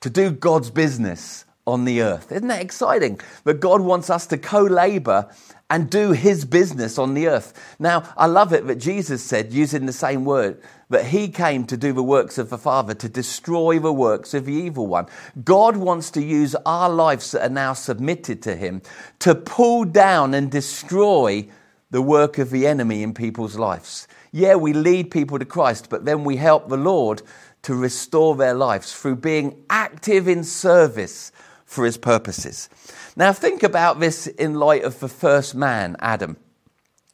to 0.00 0.08
do 0.08 0.30
God's 0.30 0.70
business 0.70 1.44
on 1.66 1.84
the 1.84 2.02
earth. 2.02 2.30
Isn't 2.30 2.48
that 2.48 2.62
exciting? 2.62 3.20
That 3.44 3.60
God 3.60 3.80
wants 3.80 4.10
us 4.10 4.26
to 4.28 4.38
co 4.38 4.62
labor 4.62 5.28
and 5.74 5.90
do 5.90 6.12
his 6.12 6.44
business 6.44 6.98
on 6.98 7.14
the 7.14 7.26
earth. 7.26 7.76
Now, 7.80 8.08
I 8.16 8.26
love 8.26 8.52
it 8.52 8.64
that 8.68 8.76
Jesus 8.76 9.24
said, 9.24 9.52
using 9.52 9.86
the 9.86 9.92
same 9.92 10.24
word, 10.24 10.62
that 10.88 11.06
he 11.06 11.26
came 11.26 11.66
to 11.66 11.76
do 11.76 11.92
the 11.92 12.00
works 12.00 12.38
of 12.38 12.48
the 12.48 12.58
Father, 12.58 12.94
to 12.94 13.08
destroy 13.08 13.80
the 13.80 13.92
works 13.92 14.34
of 14.34 14.44
the 14.44 14.52
evil 14.52 14.86
one. 14.86 15.06
God 15.42 15.76
wants 15.76 16.12
to 16.12 16.22
use 16.22 16.54
our 16.64 16.88
lives 16.88 17.32
that 17.32 17.42
are 17.42 17.52
now 17.52 17.72
submitted 17.72 18.40
to 18.42 18.54
him 18.54 18.82
to 19.18 19.34
pull 19.34 19.84
down 19.84 20.32
and 20.32 20.48
destroy 20.48 21.48
the 21.90 22.02
work 22.02 22.38
of 22.38 22.50
the 22.50 22.68
enemy 22.68 23.02
in 23.02 23.12
people's 23.12 23.56
lives. 23.56 24.06
Yeah, 24.30 24.54
we 24.54 24.74
lead 24.74 25.10
people 25.10 25.40
to 25.40 25.44
Christ, 25.44 25.90
but 25.90 26.04
then 26.04 26.22
we 26.22 26.36
help 26.36 26.68
the 26.68 26.76
Lord 26.76 27.20
to 27.62 27.74
restore 27.74 28.36
their 28.36 28.54
lives 28.54 28.92
through 28.92 29.16
being 29.16 29.64
active 29.68 30.28
in 30.28 30.44
service 30.44 31.32
for 31.64 31.84
his 31.84 31.96
purposes. 31.96 32.68
Now, 33.16 33.32
think 33.32 33.62
about 33.62 34.00
this 34.00 34.26
in 34.26 34.54
light 34.54 34.82
of 34.82 34.98
the 34.98 35.08
first 35.08 35.54
man, 35.54 35.96
Adam. 36.00 36.36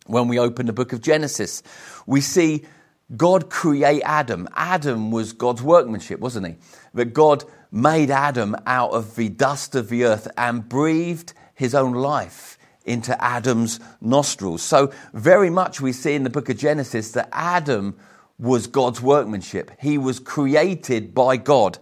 When 0.07 0.29
we 0.29 0.39
open 0.39 0.67
the 0.67 0.73
book 0.73 0.95
of 0.95 1.03
Genesis, 1.03 1.63
we 2.07 2.23
see 2.23 2.65
God 3.17 3.51
create 3.51 4.03
Adam. 4.05 4.49
Adam 4.57 5.11
was 5.11 5.35
God's 5.35 5.63
workmanship, 5.63 6.19
wasn't 6.19 6.47
he? 6.47 6.57
That 6.95 7.13
God 7.13 7.45
made 7.71 8.11
Adam 8.11 8.57
out 8.67 8.93
of 8.93 9.15
the 9.17 9.29
dust 9.29 9.75
of 9.75 9.91
the 9.91 10.05
earth 10.05 10.27
and 10.39 10.69
breathed 10.69 11.35
his 11.55 11.75
own 11.75 11.93
life 11.93 12.57
into 12.87 13.23
Adam's 13.23 13.79
nostrils. 14.01 14.63
So, 14.63 14.93
very 15.13 15.51
much 15.51 15.83
we 15.83 15.93
see 15.93 16.15
in 16.15 16.25
the 16.25 16.31
book 16.31 16.49
of 16.49 16.57
Genesis 16.57 17.13
that 17.13 17.29
Adam 17.31 17.97
was 18.39 18.67
God's 18.67 19.03
workmanship. 19.03 19.71
He 19.79 19.99
was 19.99 20.19
created 20.19 21.15
by 21.15 21.37
God. 21.37 21.79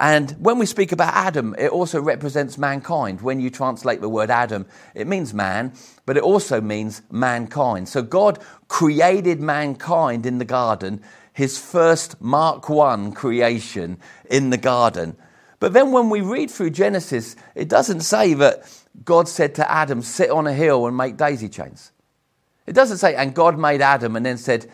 And 0.00 0.30
when 0.40 0.58
we 0.58 0.64
speak 0.64 0.92
about 0.92 1.12
Adam, 1.12 1.54
it 1.58 1.68
also 1.68 2.00
represents 2.00 2.56
mankind. 2.56 3.20
When 3.20 3.38
you 3.38 3.50
translate 3.50 4.00
the 4.00 4.08
word 4.08 4.30
Adam, 4.30 4.64
it 4.94 5.06
means 5.06 5.34
man, 5.34 5.74
but 6.06 6.16
it 6.16 6.22
also 6.22 6.62
means 6.62 7.02
mankind. 7.10 7.86
So 7.86 8.00
God 8.00 8.38
created 8.68 9.40
mankind 9.40 10.24
in 10.24 10.38
the 10.38 10.46
garden, 10.46 11.02
his 11.34 11.58
first 11.58 12.18
Mark 12.18 12.70
1 12.70 13.12
creation 13.12 13.98
in 14.30 14.48
the 14.48 14.56
garden. 14.56 15.18
But 15.58 15.74
then 15.74 15.92
when 15.92 16.08
we 16.08 16.22
read 16.22 16.50
through 16.50 16.70
Genesis, 16.70 17.36
it 17.54 17.68
doesn't 17.68 18.00
say 18.00 18.32
that 18.32 18.62
God 19.04 19.28
said 19.28 19.54
to 19.56 19.70
Adam, 19.70 20.00
sit 20.00 20.30
on 20.30 20.46
a 20.46 20.54
hill 20.54 20.86
and 20.86 20.96
make 20.96 21.18
daisy 21.18 21.50
chains. 21.50 21.92
It 22.66 22.72
doesn't 22.72 22.98
say, 22.98 23.16
and 23.16 23.34
God 23.34 23.58
made 23.58 23.82
Adam 23.82 24.16
and 24.16 24.24
then 24.24 24.38
said, 24.38 24.64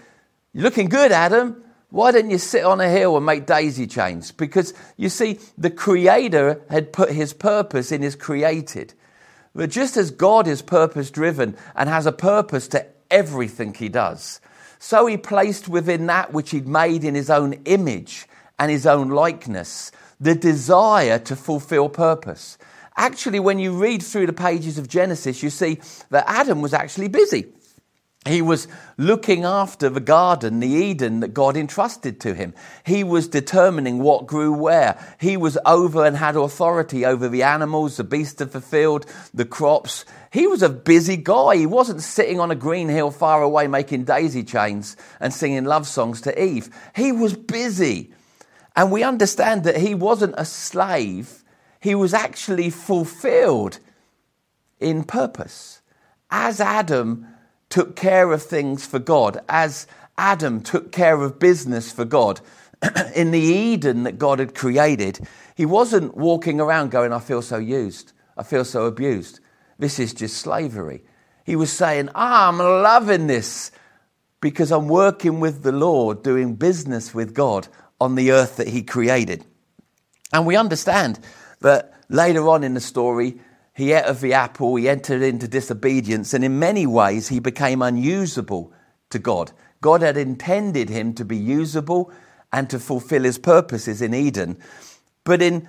You're 0.52 0.62
looking 0.62 0.88
good, 0.88 1.10
Adam. 1.10 1.64
Why 1.90 2.10
didn't 2.10 2.32
you 2.32 2.38
sit 2.38 2.64
on 2.64 2.80
a 2.80 2.88
hill 2.88 3.16
and 3.16 3.24
make 3.24 3.46
daisy 3.46 3.86
chains? 3.86 4.32
Because 4.32 4.74
you 4.96 5.08
see, 5.08 5.38
the 5.56 5.70
Creator 5.70 6.62
had 6.68 6.92
put 6.92 7.10
His 7.10 7.32
purpose 7.32 7.92
in 7.92 8.02
His 8.02 8.16
created. 8.16 8.92
But 9.54 9.70
just 9.70 9.96
as 9.96 10.10
God 10.10 10.48
is 10.48 10.62
purpose 10.62 11.10
driven 11.10 11.56
and 11.74 11.88
has 11.88 12.06
a 12.06 12.12
purpose 12.12 12.68
to 12.68 12.86
everything 13.10 13.72
He 13.72 13.88
does, 13.88 14.40
so 14.78 15.06
He 15.06 15.16
placed 15.16 15.68
within 15.68 16.06
that 16.06 16.32
which 16.32 16.50
He'd 16.50 16.66
made 16.66 17.04
in 17.04 17.14
His 17.14 17.30
own 17.30 17.54
image 17.64 18.26
and 18.58 18.70
His 18.70 18.86
own 18.86 19.10
likeness 19.10 19.92
the 20.20 20.34
desire 20.34 21.18
to 21.20 21.36
fulfill 21.36 21.88
purpose. 21.88 22.58
Actually, 22.96 23.38
when 23.38 23.58
you 23.58 23.72
read 23.72 24.02
through 24.02 24.26
the 24.26 24.32
pages 24.32 24.78
of 24.78 24.88
Genesis, 24.88 25.42
you 25.42 25.50
see 25.50 25.78
that 26.10 26.24
Adam 26.26 26.62
was 26.62 26.72
actually 26.72 27.08
busy. 27.08 27.46
He 28.26 28.42
was 28.42 28.66
looking 28.98 29.44
after 29.44 29.88
the 29.88 30.00
garden, 30.00 30.60
the 30.60 30.68
Eden 30.68 31.20
that 31.20 31.32
God 31.32 31.56
entrusted 31.56 32.20
to 32.20 32.34
him. 32.34 32.54
He 32.84 33.04
was 33.04 33.28
determining 33.28 33.98
what 33.98 34.26
grew 34.26 34.52
where. 34.52 34.98
He 35.20 35.36
was 35.36 35.56
over 35.64 36.04
and 36.04 36.16
had 36.16 36.34
authority 36.34 37.06
over 37.06 37.28
the 37.28 37.44
animals, 37.44 37.96
the 37.96 38.04
beasts 38.04 38.40
of 38.40 38.52
the 38.52 38.60
field, 38.60 39.06
the 39.32 39.44
crops. 39.44 40.04
He 40.32 40.46
was 40.46 40.62
a 40.62 40.68
busy 40.68 41.16
guy. 41.16 41.56
He 41.56 41.66
wasn't 41.66 42.02
sitting 42.02 42.40
on 42.40 42.50
a 42.50 42.56
green 42.56 42.88
hill 42.88 43.10
far 43.10 43.42
away 43.42 43.68
making 43.68 44.04
daisy 44.04 44.42
chains 44.42 44.96
and 45.20 45.32
singing 45.32 45.64
love 45.64 45.86
songs 45.86 46.20
to 46.22 46.42
Eve. 46.42 46.68
He 46.96 47.12
was 47.12 47.34
busy. 47.34 48.12
And 48.74 48.90
we 48.90 49.02
understand 49.02 49.64
that 49.64 49.78
he 49.78 49.94
wasn't 49.94 50.34
a 50.36 50.44
slave, 50.44 51.42
he 51.80 51.94
was 51.94 52.12
actually 52.12 52.70
fulfilled 52.70 53.78
in 54.80 55.04
purpose. 55.04 55.80
As 56.30 56.60
Adam, 56.60 57.26
took 57.68 57.96
care 57.96 58.32
of 58.32 58.42
things 58.42 58.86
for 58.86 58.98
God, 58.98 59.40
as 59.48 59.86
Adam 60.18 60.60
took 60.60 60.92
care 60.92 61.20
of 61.20 61.38
business 61.38 61.92
for 61.92 62.04
God, 62.04 62.40
in 63.14 63.30
the 63.30 63.40
Eden 63.40 64.04
that 64.04 64.18
God 64.18 64.38
had 64.38 64.54
created, 64.54 65.26
he 65.54 65.66
wasn't 65.66 66.16
walking 66.16 66.60
around 66.60 66.90
going, 66.90 67.12
I 67.12 67.18
feel 67.18 67.42
so 67.42 67.58
used, 67.58 68.12
I 68.36 68.42
feel 68.42 68.64
so 68.64 68.84
abused. 68.84 69.40
This 69.78 69.98
is 69.98 70.14
just 70.14 70.38
slavery. 70.38 71.02
He 71.44 71.56
was 71.56 71.72
saying, 71.72 72.10
ah, 72.14 72.48
I'm 72.48 72.58
loving 72.58 73.26
this 73.26 73.70
because 74.40 74.70
I'm 74.70 74.88
working 74.88 75.40
with 75.40 75.62
the 75.62 75.72
Lord, 75.72 76.22
doing 76.22 76.54
business 76.54 77.14
with 77.14 77.34
God 77.34 77.68
on 78.00 78.14
the 78.14 78.32
earth 78.32 78.56
that 78.56 78.68
he 78.68 78.82
created. 78.82 79.44
And 80.32 80.46
we 80.46 80.56
understand 80.56 81.20
that 81.60 81.94
later 82.08 82.48
on 82.48 82.64
in 82.64 82.74
the 82.74 82.80
story, 82.80 83.40
he 83.76 83.92
ate 83.92 84.04
of 84.04 84.22
the 84.22 84.32
apple, 84.32 84.76
he 84.76 84.88
entered 84.88 85.20
into 85.20 85.46
disobedience, 85.46 86.32
and 86.32 86.42
in 86.42 86.58
many 86.58 86.86
ways 86.86 87.28
he 87.28 87.40
became 87.40 87.82
unusable 87.82 88.72
to 89.10 89.18
God. 89.18 89.52
God 89.82 90.00
had 90.00 90.16
intended 90.16 90.88
him 90.88 91.12
to 91.12 91.26
be 91.26 91.36
usable 91.36 92.10
and 92.50 92.70
to 92.70 92.78
fulfill 92.78 93.24
his 93.24 93.36
purposes 93.36 94.00
in 94.00 94.14
Eden. 94.14 94.56
But 95.24 95.42
in 95.42 95.68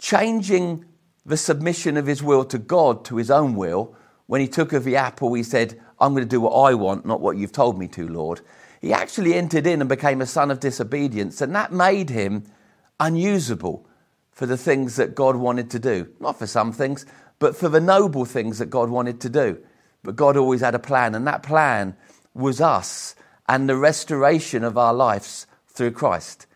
changing 0.00 0.86
the 1.24 1.36
submission 1.36 1.96
of 1.96 2.06
his 2.06 2.20
will 2.20 2.44
to 2.46 2.58
God 2.58 3.04
to 3.04 3.16
his 3.16 3.30
own 3.30 3.54
will, 3.54 3.94
when 4.26 4.40
he 4.40 4.48
took 4.48 4.72
of 4.72 4.82
the 4.82 4.96
apple, 4.96 5.32
he 5.34 5.44
said, 5.44 5.80
I'm 6.00 6.14
going 6.14 6.24
to 6.24 6.28
do 6.28 6.40
what 6.40 6.50
I 6.50 6.74
want, 6.74 7.06
not 7.06 7.20
what 7.20 7.36
you've 7.36 7.52
told 7.52 7.78
me 7.78 7.86
to, 7.88 8.08
Lord. 8.08 8.40
He 8.80 8.92
actually 8.92 9.34
entered 9.34 9.68
in 9.68 9.80
and 9.80 9.88
became 9.88 10.20
a 10.20 10.26
son 10.26 10.50
of 10.50 10.58
disobedience, 10.58 11.40
and 11.40 11.54
that 11.54 11.72
made 11.72 12.10
him 12.10 12.42
unusable 12.98 13.86
for 14.32 14.46
the 14.46 14.56
things 14.58 14.96
that 14.96 15.14
God 15.14 15.36
wanted 15.36 15.70
to 15.70 15.78
do. 15.78 16.08
Not 16.20 16.38
for 16.38 16.46
some 16.46 16.72
things, 16.72 17.06
but 17.38 17.56
for 17.56 17.68
the 17.68 17.80
noble 17.80 18.24
things 18.24 18.58
that 18.58 18.70
God 18.70 18.90
wanted 18.90 19.20
to 19.20 19.28
do. 19.28 19.58
But 20.02 20.16
God 20.16 20.36
always 20.36 20.60
had 20.60 20.74
a 20.74 20.78
plan, 20.78 21.14
and 21.14 21.26
that 21.26 21.42
plan 21.42 21.96
was 22.34 22.60
us 22.60 23.14
and 23.48 23.68
the 23.68 23.76
restoration 23.76 24.64
of 24.64 24.76
our 24.78 24.94
lives 24.94 25.46
through 25.68 25.92
Christ. 25.92 26.46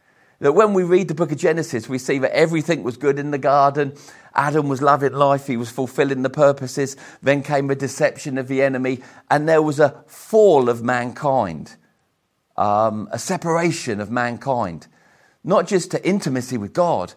That 0.40 0.52
when 0.52 0.72
we 0.72 0.82
read 0.82 1.08
the 1.08 1.14
book 1.14 1.32
of 1.32 1.38
Genesis, 1.38 1.88
we 1.88 1.98
see 1.98 2.18
that 2.18 2.34
everything 2.34 2.82
was 2.82 2.96
good 2.96 3.18
in 3.18 3.30
the 3.30 3.38
garden. 3.38 3.94
Adam 4.34 4.68
was 4.68 4.80
loving 4.80 5.12
life, 5.12 5.46
he 5.46 5.56
was 5.56 5.70
fulfilling 5.70 6.22
the 6.22 6.30
purposes. 6.30 6.96
Then 7.22 7.42
came 7.42 7.66
the 7.66 7.74
deception 7.74 8.38
of 8.38 8.48
the 8.48 8.62
enemy, 8.62 9.00
and 9.30 9.48
there 9.48 9.62
was 9.62 9.80
a 9.80 10.02
fall 10.06 10.68
of 10.68 10.82
mankind. 10.82 11.76
um, 12.60 13.08
a 13.10 13.18
separation 13.18 14.00
of 14.00 14.10
mankind, 14.10 14.86
not 15.42 15.66
just 15.66 15.90
to 15.92 16.06
intimacy 16.06 16.58
with 16.58 16.74
God, 16.74 17.14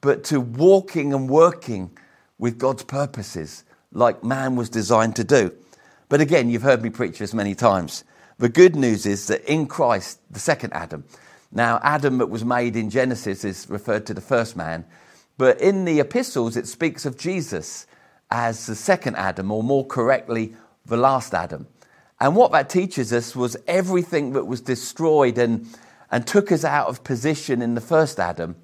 but 0.00 0.22
to 0.24 0.40
walking 0.40 1.12
and 1.12 1.28
working 1.28 1.90
with 2.38 2.58
God's 2.58 2.84
purposes, 2.84 3.64
like 3.92 4.22
man 4.22 4.56
was 4.56 4.68
designed 4.68 5.16
to 5.16 5.24
do. 5.24 5.52
But 6.08 6.20
again, 6.20 6.48
you've 6.48 6.62
heard 6.62 6.82
me 6.82 6.90
preach 6.90 7.18
this 7.18 7.34
many 7.34 7.54
times. 7.54 8.04
The 8.38 8.48
good 8.48 8.76
news 8.76 9.04
is 9.04 9.26
that 9.26 9.44
in 9.50 9.66
Christ, 9.66 10.20
the 10.30 10.38
second 10.38 10.72
Adam, 10.72 11.04
now 11.50 11.80
Adam 11.82 12.18
that 12.18 12.28
was 12.28 12.44
made 12.44 12.76
in 12.76 12.90
Genesis 12.90 13.44
is 13.44 13.68
referred 13.68 14.06
to 14.06 14.14
the 14.14 14.20
first 14.20 14.56
man, 14.56 14.84
but 15.36 15.60
in 15.60 15.84
the 15.84 16.00
epistles 16.00 16.56
it 16.56 16.68
speaks 16.68 17.04
of 17.04 17.18
Jesus 17.18 17.86
as 18.30 18.66
the 18.66 18.74
second 18.74 19.16
Adam, 19.16 19.50
or 19.50 19.62
more 19.62 19.86
correctly, 19.86 20.54
the 20.86 20.96
last 20.96 21.34
Adam. 21.34 21.66
And 22.20 22.36
what 22.36 22.52
that 22.52 22.68
teaches 22.68 23.12
us 23.12 23.34
was 23.34 23.56
everything 23.66 24.32
that 24.32 24.46
was 24.46 24.60
destroyed 24.60 25.38
and, 25.38 25.66
and 26.10 26.26
took 26.26 26.52
us 26.52 26.64
out 26.64 26.88
of 26.88 27.04
position 27.04 27.62
in 27.62 27.74
the 27.74 27.80
first 27.80 28.20
Adam 28.20 28.56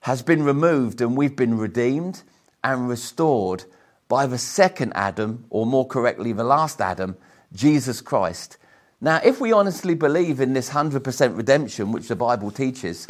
has 0.00 0.22
been 0.22 0.42
removed, 0.42 1.00
and 1.00 1.16
we've 1.16 1.36
been 1.36 1.58
redeemed 1.58 2.22
and 2.64 2.88
restored 2.88 3.64
by 4.08 4.26
the 4.26 4.38
second 4.38 4.92
Adam, 4.94 5.44
or 5.50 5.66
more 5.66 5.86
correctly, 5.86 6.32
the 6.32 6.44
last 6.44 6.80
Adam, 6.80 7.16
Jesus 7.52 8.00
Christ. 8.00 8.56
Now, 9.00 9.20
if 9.22 9.40
we 9.40 9.52
honestly 9.52 9.94
believe 9.94 10.40
in 10.40 10.54
this 10.54 10.70
100% 10.70 11.36
redemption, 11.36 11.92
which 11.92 12.08
the 12.08 12.16
Bible 12.16 12.50
teaches, 12.50 13.06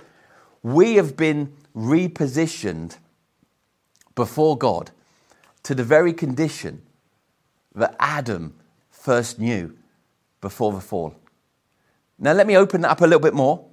we 0.62 0.94
have 0.94 1.16
been 1.16 1.52
repositioned 1.74 2.96
before 4.14 4.58
God 4.58 4.90
to 5.62 5.74
the 5.74 5.84
very 5.84 6.12
condition 6.12 6.82
that 7.74 7.96
Adam 7.98 8.54
first 8.90 9.38
knew 9.38 9.76
before 10.40 10.72
the 10.72 10.80
fall. 10.80 11.14
Now, 12.18 12.32
let 12.32 12.46
me 12.46 12.56
open 12.56 12.82
that 12.82 12.90
up 12.90 13.00
a 13.00 13.04
little 13.04 13.20
bit 13.20 13.34
more. 13.34 13.66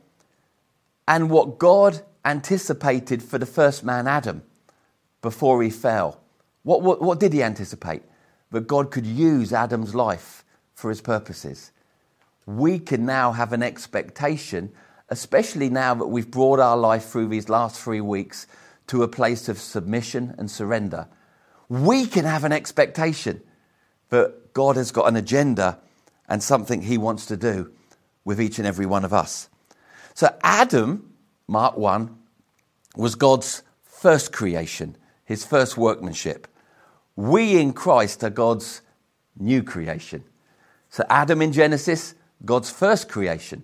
And 1.07 1.29
what 1.29 1.57
God 1.57 2.01
anticipated 2.25 3.21
for 3.21 3.37
the 3.37 3.45
first 3.45 3.83
man, 3.83 4.07
Adam, 4.07 4.43
before 5.21 5.61
he 5.63 5.69
fell. 5.69 6.21
What, 6.63 6.81
what, 6.81 7.01
what 7.01 7.19
did 7.19 7.33
he 7.33 7.43
anticipate? 7.43 8.03
That 8.51 8.67
God 8.67 8.91
could 8.91 9.05
use 9.05 9.53
Adam's 9.53 9.95
life 9.95 10.43
for 10.73 10.89
his 10.89 11.01
purposes. 11.01 11.71
We 12.45 12.79
can 12.79 13.05
now 13.05 13.31
have 13.31 13.53
an 13.53 13.63
expectation, 13.63 14.71
especially 15.09 15.69
now 15.69 15.93
that 15.95 16.07
we've 16.07 16.29
brought 16.29 16.59
our 16.59 16.77
life 16.77 17.05
through 17.05 17.27
these 17.27 17.49
last 17.49 17.79
three 17.79 18.01
weeks 18.01 18.47
to 18.87 19.03
a 19.03 19.07
place 19.07 19.47
of 19.47 19.59
submission 19.59 20.35
and 20.37 20.49
surrender. 20.49 21.07
We 21.69 22.05
can 22.05 22.25
have 22.25 22.43
an 22.43 22.51
expectation 22.51 23.41
that 24.09 24.53
God 24.53 24.75
has 24.75 24.91
got 24.91 25.07
an 25.07 25.15
agenda 25.15 25.79
and 26.27 26.43
something 26.43 26.81
he 26.81 26.97
wants 26.97 27.25
to 27.27 27.37
do 27.37 27.71
with 28.25 28.41
each 28.41 28.57
and 28.57 28.67
every 28.67 28.85
one 28.85 29.05
of 29.05 29.13
us. 29.13 29.49
So, 30.13 30.35
Adam, 30.43 31.13
Mark 31.47 31.77
1, 31.77 32.17
was 32.95 33.15
God's 33.15 33.63
first 33.83 34.33
creation 34.33 34.97
his 35.31 35.45
first 35.45 35.77
workmanship. 35.77 36.47
We 37.15 37.57
in 37.57 37.71
Christ 37.73 38.23
are 38.23 38.29
God's 38.29 38.81
new 39.39 39.63
creation. 39.63 40.23
So, 40.89 41.05
Adam 41.09 41.41
in 41.41 41.53
Genesis, 41.53 42.15
God's 42.43 42.69
first 42.69 43.07
creation. 43.07 43.63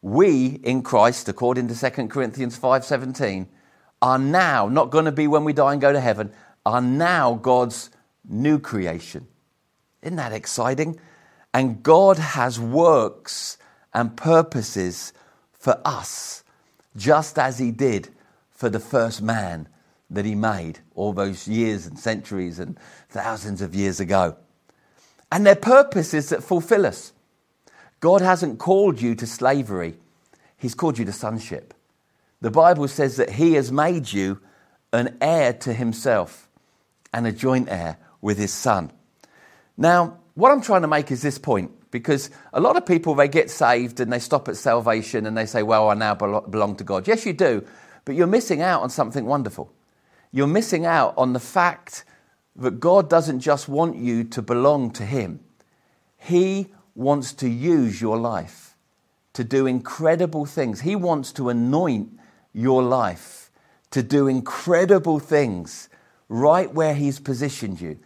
We 0.00 0.60
in 0.62 0.82
Christ, 0.82 1.28
according 1.28 1.66
to 1.68 1.74
2 1.74 2.08
Corinthians 2.08 2.56
5:17, 2.56 3.48
are 4.00 4.18
now 4.18 4.68
not 4.68 4.90
going 4.90 5.06
to 5.06 5.12
be 5.12 5.26
when 5.26 5.42
we 5.42 5.52
die 5.52 5.72
and 5.72 5.80
go 5.80 5.92
to 5.92 6.00
heaven, 6.00 6.32
are 6.64 6.80
now 6.80 7.34
God's 7.34 7.90
new 8.24 8.60
creation. 8.60 9.26
Isn't 10.02 10.16
that 10.16 10.32
exciting? 10.32 11.00
And 11.52 11.82
God 11.82 12.18
has 12.18 12.60
works 12.60 13.58
and 13.92 14.16
purposes 14.16 15.12
for 15.52 15.80
us, 15.84 16.44
just 16.96 17.38
as 17.38 17.58
He 17.58 17.72
did 17.72 18.10
for 18.50 18.68
the 18.68 18.78
first 18.78 19.20
man 19.20 19.68
that 20.10 20.24
he 20.24 20.34
made 20.34 20.80
all 20.94 21.12
those 21.12 21.48
years 21.48 21.86
and 21.86 21.98
centuries 21.98 22.58
and 22.58 22.78
thousands 23.08 23.60
of 23.60 23.74
years 23.74 24.00
ago. 24.00 24.36
And 25.32 25.44
their 25.44 25.56
purpose 25.56 26.14
is 26.14 26.28
that 26.28 26.44
fulfill 26.44 26.86
us. 26.86 27.12
God 28.00 28.20
hasn't 28.20 28.58
called 28.58 29.00
you 29.00 29.14
to 29.16 29.26
slavery, 29.26 29.96
He's 30.58 30.74
called 30.74 30.98
you 30.98 31.04
to 31.04 31.12
sonship. 31.12 31.74
The 32.40 32.50
Bible 32.50 32.88
says 32.88 33.16
that 33.16 33.30
He 33.30 33.54
has 33.54 33.72
made 33.72 34.12
you 34.12 34.40
an 34.92 35.16
heir 35.20 35.52
to 35.52 35.72
Himself 35.72 36.48
and 37.12 37.26
a 37.26 37.32
joint 37.32 37.68
heir 37.68 37.98
with 38.20 38.38
His 38.38 38.52
Son. 38.52 38.90
Now, 39.76 40.18
what 40.34 40.52
I'm 40.52 40.62
trying 40.62 40.82
to 40.82 40.88
make 40.88 41.10
is 41.10 41.22
this 41.22 41.38
point 41.38 41.72
because 41.90 42.30
a 42.52 42.60
lot 42.60 42.76
of 42.76 42.86
people 42.86 43.14
they 43.14 43.28
get 43.28 43.50
saved 43.50 44.00
and 44.00 44.12
they 44.12 44.18
stop 44.18 44.48
at 44.48 44.56
salvation 44.56 45.26
and 45.26 45.36
they 45.36 45.46
say, 45.46 45.62
Well, 45.62 45.90
I 45.90 45.94
now 45.94 46.14
belong 46.14 46.76
to 46.76 46.84
God. 46.84 47.08
Yes, 47.08 47.26
you 47.26 47.32
do, 47.32 47.64
but 48.04 48.14
you're 48.14 48.26
missing 48.26 48.62
out 48.62 48.82
on 48.82 48.90
something 48.90 49.26
wonderful 49.26 49.72
you're 50.36 50.46
missing 50.46 50.84
out 50.84 51.14
on 51.16 51.32
the 51.32 51.40
fact 51.40 52.04
that 52.56 52.78
God 52.78 53.08
doesn't 53.08 53.40
just 53.40 53.68
want 53.68 53.96
you 53.96 54.22
to 54.24 54.42
belong 54.42 54.90
to 54.92 55.06
Him, 55.06 55.40
He 56.18 56.68
wants 56.94 57.32
to 57.34 57.48
use 57.48 58.02
your 58.02 58.18
life 58.18 58.76
to 59.32 59.44
do 59.44 59.66
incredible 59.66 60.44
things. 60.44 60.82
He 60.82 60.94
wants 60.94 61.32
to 61.32 61.48
anoint 61.48 62.10
your 62.52 62.82
life 62.82 63.50
to 63.92 64.02
do 64.02 64.28
incredible 64.28 65.18
things 65.18 65.88
right 66.28 66.70
where 66.70 66.94
He's 66.94 67.18
positioned 67.18 67.80
you 67.80 67.98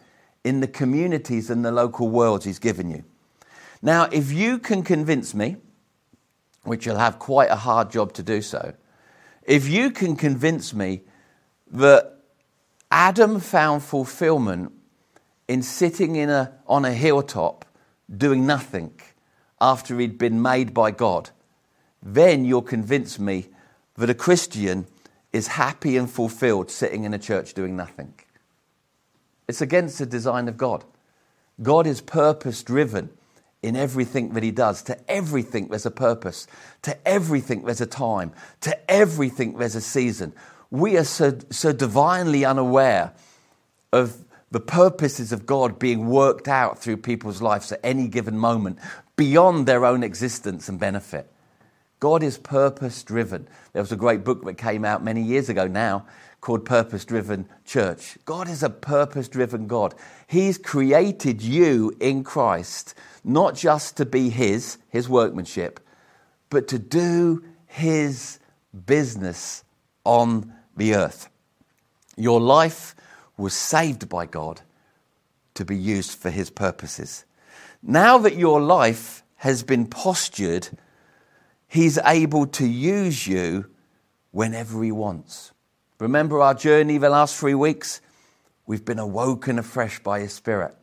in 0.45 0.61
the 0.61 0.69
communities 0.69 1.51
and 1.51 1.65
the 1.65 1.73
local 1.73 2.09
worlds 2.09 2.45
He's 2.45 2.61
given 2.61 2.93
you. 2.93 3.03
Now, 3.83 4.05
if 4.13 4.31
you 4.31 4.61
can 4.61 4.85
convince 4.85 5.35
me, 5.35 5.57
which 6.63 6.87
you'll 6.87 6.97
have 6.97 7.19
quite 7.19 7.51
a 7.51 7.57
hard 7.57 7.91
job 7.91 8.13
to 8.13 8.23
do 8.23 8.41
so, 8.41 8.75
if 9.43 9.69
you 9.69 9.91
can 9.91 10.15
convince 10.15 10.73
me 10.73 11.03
that 11.73 12.20
Adam 12.91 13.39
found 13.39 13.83
fulfillment 13.83 14.73
in 15.47 15.63
sitting 15.63 16.17
in 16.17 16.29
a, 16.29 16.53
on 16.67 16.85
a 16.85 16.93
hilltop 16.93 17.65
doing 18.15 18.47
nothing 18.47 18.93
after 19.61 19.99
he'd 19.99 20.19
been 20.19 20.41
made 20.41 20.73
by 20.73 20.91
God, 20.91 21.31
then 22.03 22.45
you'll 22.45 22.63
convince 22.63 23.19
me 23.19 23.49
that 23.97 24.11
a 24.11 24.15
Christian 24.15 24.87
is 25.33 25.49
happy 25.49 25.97
and 25.97 26.11
fulfilled 26.11 26.71
sitting 26.71 27.05
in 27.05 27.15
a 27.15 27.19
church 27.19 27.55
doing 27.55 27.77
nothing. 27.77 28.15
It's 29.47 29.61
against 29.61 29.99
the 29.99 30.07
design 30.07 30.49
of 30.49 30.57
God. 30.57 30.85
God 31.63 31.87
is 31.87 32.01
purpose 32.01 32.63
driven 32.63 33.11
in 33.63 33.77
everything 33.77 34.33
that 34.33 34.43
he 34.43 34.51
does. 34.51 34.83
To 34.85 35.11
everything 35.11 35.69
there's 35.69 35.87
a 35.87 35.91
purpose. 35.91 36.47
To 36.83 36.97
everything 37.07 37.65
there's 37.65 37.81
a 37.81 37.87
time. 37.87 38.33
To 38.63 38.91
everything 38.91 39.59
there's 39.59 39.75
a 39.75 39.81
season 39.81 40.33
we 40.71 40.97
are 40.97 41.05
so, 41.05 41.39
so 41.51 41.73
divinely 41.73 42.45
unaware 42.45 43.13
of 43.93 44.25
the 44.51 44.61
purposes 44.61 45.33
of 45.33 45.47
God 45.47 45.79
being 45.79 46.09
worked 46.09 46.49
out 46.49 46.79
through 46.79 46.99
people's 46.99 47.43
lives 47.43 47.71
at 47.73 47.81
any 47.83 48.09
given 48.09 48.37
moment 48.37 48.79
beyond 49.17 49.67
their 49.67 49.85
own 49.85 50.03
existence 50.03 50.69
and 50.69 50.79
benefit. 50.79 51.31
God 52.01 52.23
is 52.23 52.39
purpose 52.39 53.03
driven. 53.03 53.47
There 53.73 53.83
was 53.83 53.93
a 53.93 53.97
great 53.97 54.25
book 54.25 54.45
that 54.45 54.55
came 54.55 54.85
out 54.85 55.05
many 55.05 55.23
years 55.23 55.49
ago 55.49 55.67
now 55.67 56.07
called 56.41 56.65
Purpose 56.65 57.05
Driven 57.05 57.47
Church. 57.67 58.17
God 58.25 58.49
is 58.49 58.63
a 58.63 58.71
purpose 58.71 59.29
driven 59.29 59.67
God. 59.67 59.95
He's 60.27 60.57
created 60.57 61.43
you 61.43 61.95
in 62.01 62.25
Christ 62.25 62.95
not 63.23 63.55
just 63.55 63.99
to 63.99 64.07
be 64.07 64.31
His, 64.31 64.79
His 64.89 65.09
workmanship, 65.09 65.81
but 66.49 66.67
to 66.69 66.79
do 66.79 67.45
His 67.67 68.39
business 68.87 69.63
on 70.05 70.55
the 70.77 70.95
earth. 70.95 71.29
Your 72.17 72.41
life 72.41 72.95
was 73.37 73.55
saved 73.55 74.09
by 74.09 74.27
God 74.27 74.61
to 75.55 75.65
be 75.65 75.77
used 75.77 76.19
for 76.19 76.31
His 76.31 76.51
purposes. 76.51 77.25
Now 77.83 78.19
that 78.19 78.37
your 78.37 78.61
life 78.61 79.23
has 79.37 79.63
been 79.63 79.87
postured, 79.87 80.69
He's 81.67 81.99
able 82.05 82.47
to 82.49 82.67
use 82.67 83.27
you 83.27 83.67
whenever 84.31 84.83
He 84.83 84.93
wants. 84.93 85.53
Remember 85.99 86.41
our 86.41 86.55
journey 86.55 86.99
the 86.99 87.11
last 87.11 87.37
three 87.37 87.55
weeks? 87.55 88.01
We've 88.67 88.85
been 88.85 88.99
awoken 88.99 89.59
afresh 89.59 89.99
by 90.01 90.21
His 90.21 90.33
Spirit. 90.33 90.75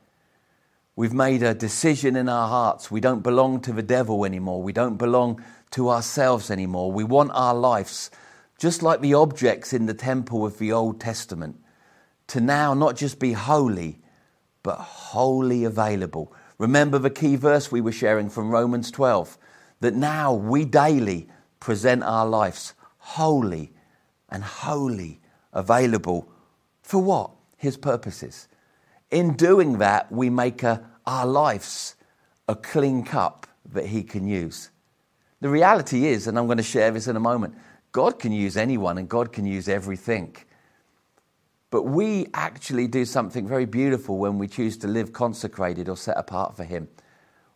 We've 0.95 1.13
made 1.13 1.43
a 1.43 1.53
decision 1.53 2.15
in 2.15 2.27
our 2.27 2.47
hearts. 2.47 2.89
We 2.89 2.99
don't 2.99 3.21
belong 3.21 3.61
to 3.61 3.71
the 3.71 3.83
devil 3.83 4.25
anymore. 4.25 4.63
We 4.63 4.73
don't 4.73 4.97
belong 4.97 5.43
to 5.71 5.89
ourselves 5.89 6.49
anymore. 6.49 6.91
We 6.91 7.03
want 7.03 7.31
our 7.33 7.53
lives 7.53 8.09
just 8.57 8.81
like 8.81 9.01
the 9.01 9.13
objects 9.13 9.73
in 9.73 9.85
the 9.85 9.93
temple 9.93 10.45
of 10.45 10.57
the 10.57 10.71
Old 10.71 10.99
Testament, 10.99 11.57
to 12.27 12.41
now 12.41 12.73
not 12.73 12.95
just 12.95 13.19
be 13.19 13.33
holy, 13.33 13.99
but 14.63 14.77
wholly 14.77 15.63
available. 15.63 16.33
Remember 16.57 16.97
the 16.97 17.09
key 17.09 17.35
verse 17.35 17.71
we 17.71 17.81
were 17.81 17.91
sharing 17.91 18.29
from 18.29 18.49
Romans 18.49 18.91
12 18.91 19.37
that 19.79 19.93
now 19.93 20.33
we 20.33 20.65
daily 20.65 21.29
present 21.59 22.03
our 22.03 22.25
lives 22.25 22.73
holy 22.97 23.71
and 24.29 24.43
wholly 24.43 25.19
available 25.53 26.27
for 26.81 27.01
what? 27.01 27.31
His 27.57 27.77
purposes. 27.77 28.47
In 29.09 29.35
doing 29.35 29.77
that, 29.79 30.11
we 30.11 30.29
make 30.29 30.63
a, 30.63 30.87
our 31.05 31.25
lives 31.25 31.95
a 32.47 32.55
clean 32.55 33.03
cup 33.03 33.47
that 33.71 33.87
He 33.87 34.03
can 34.03 34.27
use. 34.27 34.69
The 35.41 35.49
reality 35.49 36.07
is, 36.07 36.27
and 36.27 36.37
I'm 36.37 36.45
going 36.45 36.57
to 36.57 36.63
share 36.63 36.91
this 36.91 37.07
in 37.07 37.15
a 37.15 37.19
moment, 37.19 37.55
God 37.97 38.19
can 38.19 38.31
use 38.31 38.57
anyone 38.57 38.99
and 38.99 39.09
God 39.09 39.33
can 39.33 39.47
use 39.47 39.67
everything. 39.67 40.35
But 41.71 41.81
we 41.81 42.27
actually 42.31 42.87
do 42.87 43.05
something 43.05 43.47
very 43.47 43.65
beautiful 43.65 44.19
when 44.19 44.37
we 44.37 44.47
choose 44.47 44.77
to 44.77 44.87
live 44.87 45.13
consecrated 45.13 45.89
or 45.89 45.97
set 45.97 46.15
apart 46.15 46.55
for 46.55 46.63
Him. 46.63 46.89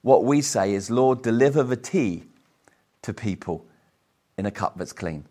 What 0.01 0.23
we 0.23 0.41
say 0.41 0.73
is, 0.73 0.89
Lord, 0.89 1.21
deliver 1.21 1.62
the 1.62 1.77
tea 1.77 2.23
to 3.04 3.13
people 3.13 3.67
in 4.36 4.47
a 4.47 4.51
cup 4.51 4.80
that's 4.80 4.93
clean. 4.93 5.27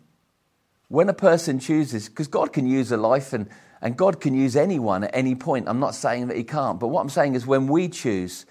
When 0.87 1.09
a 1.09 1.13
person 1.13 1.59
chooses, 1.59 2.07
because 2.07 2.29
God 2.29 2.53
can 2.53 2.65
use 2.65 2.89
a 2.89 2.95
life 2.95 3.33
and, 3.33 3.49
and 3.81 3.97
God 3.97 4.21
can 4.21 4.33
use 4.33 4.55
anyone 4.55 5.03
at 5.03 5.11
any 5.13 5.35
point. 5.35 5.67
I'm 5.67 5.81
not 5.81 5.93
saying 5.93 6.27
that 6.27 6.37
He 6.37 6.45
can't, 6.45 6.79
but 6.79 6.87
what 6.87 7.01
I'm 7.01 7.09
saying 7.09 7.35
is 7.35 7.45
when 7.45 7.67
we 7.67 7.89
choose, 7.89 8.45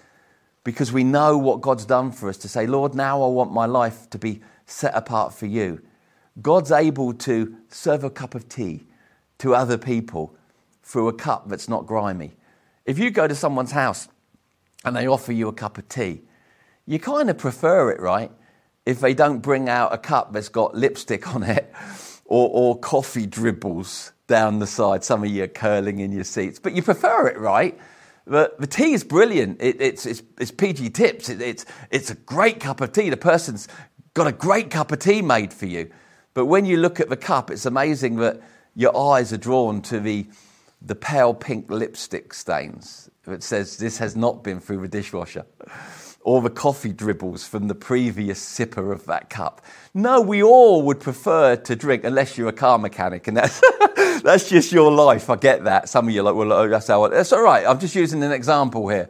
because 0.63 0.91
we 0.91 1.03
know 1.03 1.39
what 1.39 1.61
God's 1.61 1.87
done 1.87 2.11
for 2.11 2.29
us, 2.29 2.37
to 2.37 2.47
say, 2.47 2.67
Lord, 2.67 2.93
now 2.93 3.23
I 3.23 3.27
want 3.29 3.51
my 3.51 3.65
life 3.65 4.07
to 4.11 4.19
be 4.19 4.41
set 4.67 4.93
apart 4.93 5.33
for 5.33 5.47
you, 5.47 5.81
God's 6.41 6.71
able 6.71 7.13
to 7.13 7.55
serve 7.69 8.03
a 8.03 8.09
cup 8.09 8.35
of 8.35 8.47
tea 8.49 8.85
to 9.39 9.55
other 9.55 9.77
people 9.77 10.35
through 10.83 11.07
a 11.07 11.13
cup 11.13 11.47
that's 11.47 11.69
not 11.69 11.85
grimy. 11.85 12.33
If 12.85 12.99
you 12.99 13.11
go 13.11 13.27
to 13.27 13.35
someone's 13.35 13.71
house 13.71 14.07
and 14.83 14.95
they 14.95 15.07
offer 15.07 15.31
you 15.31 15.47
a 15.47 15.53
cup 15.53 15.77
of 15.77 15.87
tea, 15.87 16.21
you 16.85 16.99
kind 16.99 17.29
of 17.29 17.37
prefer 17.37 17.91
it, 17.91 17.99
right? 17.99 18.31
If 18.85 18.99
they 18.99 19.13
don't 19.13 19.39
bring 19.39 19.69
out 19.69 19.93
a 19.93 19.97
cup 19.97 20.33
that's 20.33 20.49
got 20.49 20.75
lipstick 20.75 21.33
on 21.33 21.43
it 21.43 21.71
or, 22.25 22.49
or 22.51 22.79
coffee 22.79 23.25
dribbles 23.25 24.11
down 24.27 24.59
the 24.59 24.67
side, 24.67 25.03
some 25.03 25.23
of 25.23 25.29
you 25.29 25.43
are 25.43 25.47
curling 25.47 25.99
in 25.99 26.11
your 26.11 26.23
seats, 26.23 26.59
but 26.59 26.73
you 26.73 26.81
prefer 26.81 27.27
it, 27.27 27.37
right? 27.37 27.77
But 28.25 28.59
the 28.59 28.67
tea 28.67 28.93
is 28.93 29.03
brilliant. 29.03 29.61
It, 29.61 29.81
it's, 29.81 30.05
it's, 30.05 30.23
it's, 30.39 30.51
PG 30.51 30.91
tips. 30.91 31.29
It, 31.29 31.41
it's, 31.41 31.65
it's 31.89 32.11
a 32.11 32.15
great 32.15 32.59
cup 32.59 32.81
of 32.81 32.91
tea. 32.91 33.09
The 33.09 33.17
person's 33.17 33.67
got 34.13 34.27
a 34.27 34.31
great 34.31 34.69
cup 34.69 34.91
of 34.91 34.99
tea 34.99 35.21
made 35.21 35.53
for 35.53 35.65
you. 35.65 35.91
But 36.33 36.45
when 36.45 36.65
you 36.65 36.77
look 36.77 36.99
at 36.99 37.09
the 37.09 37.17
cup, 37.17 37.51
it's 37.51 37.65
amazing 37.65 38.17
that 38.17 38.41
your 38.75 38.95
eyes 38.95 39.33
are 39.33 39.37
drawn 39.37 39.81
to 39.83 39.99
the, 39.99 40.27
the 40.81 40.95
pale 40.95 41.33
pink 41.33 41.69
lipstick 41.69 42.33
stains. 42.33 43.09
It 43.27 43.43
says 43.43 43.77
this 43.77 43.97
has 43.97 44.15
not 44.15 44.43
been 44.43 44.59
through 44.59 44.81
the 44.81 44.87
dishwasher. 44.87 45.45
Or 46.23 46.41
the 46.41 46.49
coffee 46.49 46.93
dribbles 46.93 47.47
from 47.47 47.67
the 47.67 47.75
previous 47.75 48.39
sipper 48.39 48.93
of 48.93 49.05
that 49.07 49.29
cup. 49.29 49.61
No, 49.93 50.21
we 50.21 50.43
all 50.43 50.83
would 50.83 50.99
prefer 50.99 51.55
to 51.55 51.75
drink, 51.75 52.03
unless 52.03 52.37
you're 52.37 52.47
a 52.47 52.53
car 52.53 52.77
mechanic, 52.77 53.27
and 53.27 53.35
that's, 53.35 53.59
that's 54.21 54.47
just 54.47 54.71
your 54.71 54.91
life. 54.91 55.29
I 55.31 55.35
get 55.35 55.63
that. 55.63 55.89
Some 55.89 56.07
of 56.07 56.13
you 56.13 56.21
are 56.21 56.31
like, 56.31 56.35
well, 56.35 56.69
that's 56.69 56.87
how. 56.87 57.05
I, 57.05 57.09
that's 57.09 57.33
all 57.33 57.41
right. 57.41 57.65
I'm 57.65 57.79
just 57.79 57.95
using 57.95 58.23
an 58.23 58.31
example 58.31 58.87
here. 58.87 59.09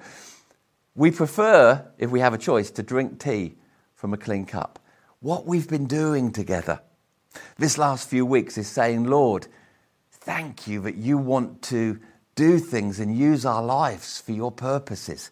We 0.95 1.11
prefer, 1.11 1.85
if 1.97 2.09
we 2.09 2.21
have 2.21 2.33
a 2.33 2.37
choice, 2.37 2.71
to 2.71 2.83
drink 2.83 3.19
tea 3.19 3.55
from 3.93 4.13
a 4.13 4.17
clean 4.17 4.45
cup. 4.45 4.79
What 5.19 5.45
we've 5.45 5.67
been 5.67 5.87
doing 5.87 6.31
together 6.31 6.79
this 7.57 7.77
last 7.77 8.09
few 8.09 8.25
weeks 8.25 8.57
is 8.57 8.67
saying, 8.67 9.05
Lord, 9.05 9.47
thank 10.11 10.67
you 10.67 10.81
that 10.81 10.95
you 10.95 11.17
want 11.17 11.61
to 11.63 11.99
do 12.35 12.59
things 12.59 12.99
and 12.99 13.15
use 13.15 13.45
our 13.45 13.63
lives 13.63 14.19
for 14.21 14.31
your 14.31 14.51
purposes. 14.51 15.31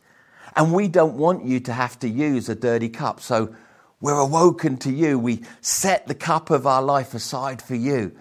And 0.56 0.74
we 0.74 0.88
don't 0.88 1.16
want 1.16 1.46
you 1.46 1.60
to 1.62 1.74
have 1.74 2.00
to 2.00 2.10
use 2.10 2.50
a 2.50 2.56
dirty 2.56 2.90
cup. 2.90 3.22
So 3.22 3.56
we're 4.02 4.20
awoken 4.20 4.78
to 4.78 4.92
you. 4.92 5.20
We 5.20 5.44
set 5.62 6.08
the 6.08 6.16
cup 6.16 6.50
of 6.50 6.66
our 6.66 6.82
life 6.82 7.14
aside 7.14 7.62
for 7.62 7.76
you. 7.76 8.16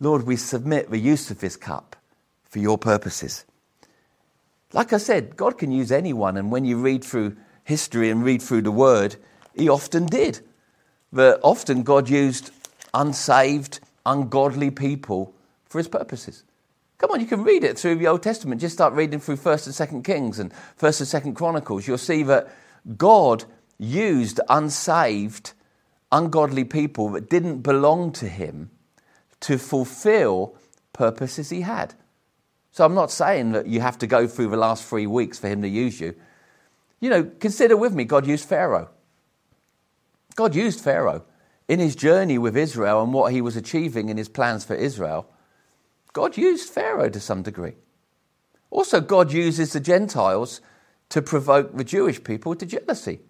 Lord, 0.00 0.26
we 0.26 0.36
submit 0.36 0.90
the 0.90 0.98
use 0.98 1.30
of 1.30 1.40
this 1.40 1.56
cup 1.56 1.96
for 2.44 2.58
your 2.58 2.78
purposes. 2.78 3.44
Like 4.72 4.92
I 4.92 4.98
said, 4.98 5.36
God 5.36 5.58
can 5.58 5.70
use 5.70 5.92
anyone. 5.92 6.36
And 6.36 6.50
when 6.50 6.64
you 6.64 6.78
read 6.78 7.04
through 7.04 7.36
history 7.62 8.10
and 8.10 8.24
read 8.24 8.42
through 8.42 8.62
the 8.62 8.70
word, 8.70 9.16
He 9.54 9.68
often 9.68 10.06
did. 10.06 10.40
But 11.12 11.38
often 11.42 11.84
God 11.84 12.08
used 12.08 12.50
unsaved, 12.94 13.80
ungodly 14.06 14.70
people 14.70 15.34
for 15.66 15.78
his 15.78 15.88
purposes. 15.88 16.44
Come 16.98 17.10
on, 17.10 17.20
you 17.20 17.26
can 17.26 17.42
read 17.42 17.64
it 17.64 17.78
through 17.78 17.96
the 17.96 18.06
Old 18.06 18.22
Testament. 18.22 18.60
Just 18.60 18.74
start 18.74 18.94
reading 18.94 19.20
through 19.20 19.36
1st 19.36 19.66
and 19.66 19.90
2nd 19.90 20.04
Kings 20.04 20.38
and 20.38 20.52
1st 20.80 21.14
and 21.14 21.24
2nd 21.24 21.36
Chronicles. 21.36 21.86
You'll 21.86 21.98
see 21.98 22.22
that 22.22 22.50
God 22.96 23.44
used 23.78 24.40
unsaved, 24.48 25.52
ungodly 26.12 26.64
people 26.64 27.10
that 27.10 27.28
didn't 27.28 27.60
belong 27.60 28.12
to 28.12 28.28
him 28.28 28.70
to 29.40 29.58
fulfill 29.58 30.56
purposes 30.92 31.50
he 31.50 31.62
had. 31.62 31.94
So 32.70 32.84
I'm 32.84 32.94
not 32.94 33.10
saying 33.10 33.52
that 33.52 33.66
you 33.66 33.80
have 33.80 33.98
to 33.98 34.06
go 34.06 34.26
through 34.26 34.48
the 34.48 34.56
last 34.56 34.84
three 34.84 35.06
weeks 35.06 35.38
for 35.38 35.48
him 35.48 35.62
to 35.62 35.68
use 35.68 36.00
you. 36.00 36.14
You 37.00 37.10
know, 37.10 37.24
consider 37.24 37.76
with 37.76 37.92
me, 37.92 38.04
God 38.04 38.26
used 38.26 38.48
Pharaoh. 38.48 38.88
God 40.36 40.54
used 40.54 40.80
Pharaoh 40.80 41.24
in 41.68 41.80
his 41.80 41.96
journey 41.96 42.38
with 42.38 42.56
Israel 42.56 43.02
and 43.02 43.12
what 43.12 43.32
he 43.32 43.40
was 43.40 43.56
achieving 43.56 44.08
in 44.08 44.16
his 44.16 44.28
plans 44.28 44.64
for 44.64 44.74
Israel, 44.74 45.26
God 46.12 46.36
used 46.36 46.68
Pharaoh 46.68 47.08
to 47.08 47.20
some 47.20 47.42
degree. 47.42 47.74
Also, 48.70 49.00
God 49.00 49.32
uses 49.32 49.72
the 49.72 49.80
Gentiles 49.80 50.60
to 51.10 51.22
provoke 51.22 51.76
the 51.76 51.84
Jewish 51.84 52.22
people 52.22 52.54
to 52.54 52.66
jealousy. 52.66 53.20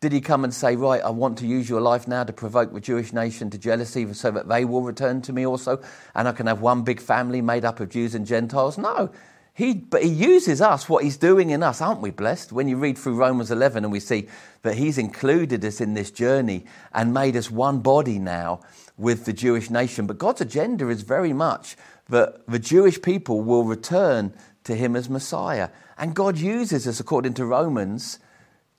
Did 0.00 0.12
he 0.12 0.20
come 0.20 0.42
and 0.44 0.52
say, 0.52 0.74
Right, 0.74 1.00
I 1.00 1.10
want 1.10 1.38
to 1.38 1.46
use 1.46 1.68
your 1.68 1.80
life 1.80 2.08
now 2.08 2.24
to 2.24 2.32
provoke 2.32 2.72
the 2.72 2.80
Jewish 2.80 3.12
nation 3.12 3.50
to 3.50 3.58
jealousy 3.58 4.12
so 4.14 4.32
that 4.32 4.48
they 4.48 4.64
will 4.64 4.82
return 4.82 5.22
to 5.22 5.32
me 5.32 5.46
also 5.46 5.80
and 6.14 6.26
I 6.26 6.32
can 6.32 6.46
have 6.48 6.60
one 6.60 6.82
big 6.82 7.00
family 7.00 7.40
made 7.40 7.64
up 7.64 7.78
of 7.78 7.88
Jews 7.88 8.14
and 8.14 8.26
Gentiles? 8.26 8.78
No. 8.78 9.10
He, 9.54 9.74
but 9.74 10.02
he 10.02 10.08
uses 10.08 10.62
us, 10.62 10.88
what 10.88 11.04
he's 11.04 11.18
doing 11.18 11.50
in 11.50 11.62
us. 11.62 11.82
Aren't 11.82 12.00
we 12.00 12.10
blessed? 12.10 12.52
When 12.52 12.68
you 12.68 12.76
read 12.78 12.96
through 12.96 13.16
Romans 13.16 13.50
11 13.50 13.84
and 13.84 13.92
we 13.92 14.00
see 14.00 14.28
that 14.62 14.76
he's 14.76 14.96
included 14.96 15.62
us 15.64 15.80
in 15.80 15.92
this 15.92 16.10
journey 16.10 16.64
and 16.92 17.12
made 17.12 17.36
us 17.36 17.50
one 17.50 17.80
body 17.80 18.18
now 18.18 18.60
with 18.96 19.26
the 19.26 19.32
Jewish 19.32 19.68
nation. 19.68 20.06
But 20.06 20.18
God's 20.18 20.40
agenda 20.40 20.88
is 20.88 21.02
very 21.02 21.34
much 21.34 21.76
that 22.08 22.46
the 22.46 22.58
Jewish 22.58 23.00
people 23.02 23.42
will 23.42 23.64
return 23.64 24.32
to 24.64 24.74
him 24.74 24.96
as 24.96 25.10
Messiah. 25.10 25.68
And 25.98 26.14
God 26.14 26.38
uses 26.38 26.86
us, 26.86 26.98
according 26.98 27.34
to 27.34 27.44
Romans, 27.44 28.18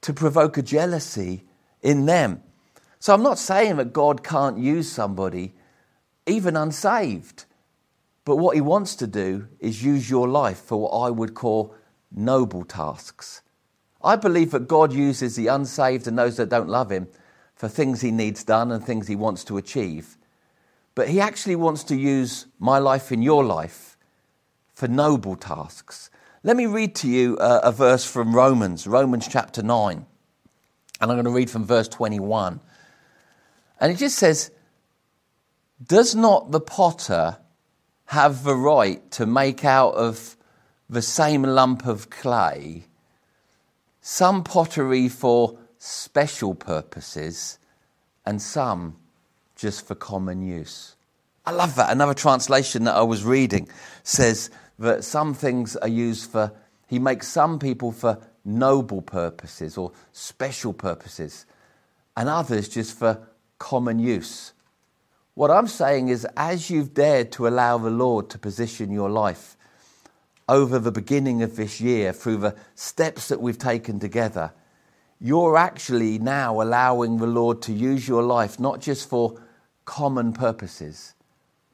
to 0.02 0.12
provoke 0.12 0.58
a 0.58 0.64
jealousy 0.64 1.44
in 1.82 2.06
them. 2.06 2.42
So 3.00 3.14
I'm 3.14 3.24
not 3.24 3.38
saying 3.38 3.78
that 3.78 3.94
God 3.94 4.24
can't 4.24 4.58
use 4.58 4.90
somebody, 4.90 5.54
even 6.26 6.56
unsaved. 6.56 7.46
But 8.26 8.38
what 8.38 8.56
he 8.56 8.62
wants 8.62 8.96
to 8.96 9.08
do 9.08 9.48
is 9.60 9.84
use 9.84 10.10
your 10.10 10.28
life 10.28 10.60
for 10.60 10.78
what 10.78 10.92
I 10.92 11.10
would 11.10 11.34
call 11.34 11.76
noble 12.12 12.64
tasks. 12.64 13.42
I 14.04 14.16
believe 14.16 14.52
that 14.52 14.68
God 14.68 14.94
uses 14.94 15.36
the 15.36 15.48
unsaved 15.48 16.08
and 16.08 16.18
those 16.18 16.38
that 16.38 16.50
don't 16.50 16.70
love 16.70 16.92
him 16.92 17.08
for 17.56 17.68
things 17.68 18.02
he 18.02 18.12
needs 18.12 18.44
done 18.44 18.72
and 18.72 18.84
things 18.84 19.08
he 19.08 19.16
wants 19.16 19.44
to 19.46 19.58
achieve. 19.58 20.18
But 20.96 21.10
he 21.10 21.20
actually 21.20 21.56
wants 21.56 21.84
to 21.86 21.96
use 21.96 22.46
my 22.60 22.80
life 22.80 23.12
in 23.12 23.22
your 23.22 23.44
life 23.44 23.98
for 24.74 24.88
noble 24.88 25.36
tasks. 25.36 26.10
Let 26.44 26.58
me 26.58 26.66
read 26.66 26.96
to 26.96 27.08
you 27.08 27.38
a, 27.40 27.60
a 27.60 27.72
verse 27.72 28.06
from 28.06 28.36
Romans, 28.36 28.86
Romans 28.86 29.28
chapter 29.30 29.64
9. 29.64 30.06
And 31.02 31.12
I'm 31.12 31.16
going 31.18 31.26
to 31.26 31.32
read 31.32 31.50
from 31.50 31.66
verse 31.66 31.88
21. 31.88 32.60
And 33.80 33.92
it 33.92 33.96
just 33.96 34.18
says, 34.18 34.52
Does 35.86 36.16
not 36.16 36.52
the 36.52 36.60
potter 36.60 37.38
have 38.06 38.44
the 38.44 38.56
right 38.56 39.10
to 39.12 39.26
make 39.26 39.66
out 39.66 39.94
of 39.96 40.38
the 40.90 41.02
same 41.02 41.44
lump 41.44 41.86
of 41.86 42.10
clay 42.10 42.86
some 44.02 44.44
pottery 44.44 45.08
for 45.08 45.58
special 45.78 46.54
purposes 46.54 47.58
and 48.26 48.42
some 48.42 48.98
just 49.56 49.88
for 49.88 49.96
common 49.96 50.42
use. 50.42 50.96
I 51.46 51.52
love 51.52 51.76
that. 51.76 51.92
Another 51.92 52.14
translation 52.14 52.84
that 52.84 52.96
I 52.96 53.02
was 53.02 53.24
reading 53.24 53.70
says 54.04 54.50
that 54.80 55.06
some 55.06 55.34
things 55.34 55.76
are 55.78 55.88
used 55.88 56.30
for, 56.30 56.52
he 56.88 57.00
makes 57.00 57.28
some 57.28 57.60
people 57.60 57.94
for 57.94 58.20
noble 58.44 59.02
purposes 59.02 59.78
or 59.78 59.94
special 60.12 60.74
purposes, 60.74 61.46
and 62.18 62.28
others 62.28 62.68
just 62.68 62.98
for 62.98 63.26
common 63.58 64.00
use. 64.00 64.52
What 65.36 65.50
I'm 65.50 65.68
saying 65.68 66.10
is, 66.10 66.28
as 66.38 66.70
you've 66.70 66.94
dared 66.94 67.32
to 67.34 67.48
allow 67.48 67.80
the 67.80 67.90
Lord 67.90 68.30
to 68.30 68.38
position 68.38 68.92
your 68.92 69.10
life 69.10 69.58
over 70.48 70.78
the 70.78 70.92
beginning 70.92 71.42
of 71.42 71.56
this 71.56 71.82
year 71.82 72.14
through 72.14 72.38
the 72.38 72.56
steps 72.76 73.30
that 73.30 73.42
we've 73.42 73.58
taken 73.58 74.00
together, 74.00 74.52
you're 75.20 75.58
actually 75.58 76.20
now 76.20 76.62
allowing 76.62 77.18
the 77.18 77.26
Lord 77.26 77.64
to 77.64 77.74
use 77.74 78.08
your 78.08 78.22
life 78.22 78.60
not 78.60 78.80
just 78.80 79.10
for 79.10 79.42
common 79.86 80.34
purposes, 80.34 81.16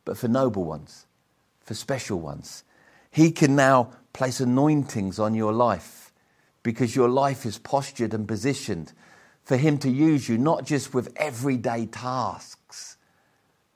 but 0.06 0.18
for 0.18 0.30
noble 0.30 0.64
ones, 0.64 1.06
for 1.60 1.74
special 1.74 2.20
ones. 2.20 2.64
He 3.12 3.30
can 3.30 3.58
now 3.58 3.92
place 4.14 4.40
anointings 4.40 5.20
on 5.20 5.34
your 5.34 5.52
life 5.52 6.14
because 6.64 6.96
your 6.96 7.10
life 7.10 7.46
is 7.46 7.58
postured 7.58 8.14
and 8.14 8.26
positioned 8.26 8.94
for 9.44 9.58
Him 9.58 9.78
to 9.80 9.90
use 9.90 10.30
you, 10.30 10.38
not 10.38 10.64
just 10.64 10.94
with 10.94 11.12
everyday 11.18 11.88
tasks 11.88 12.59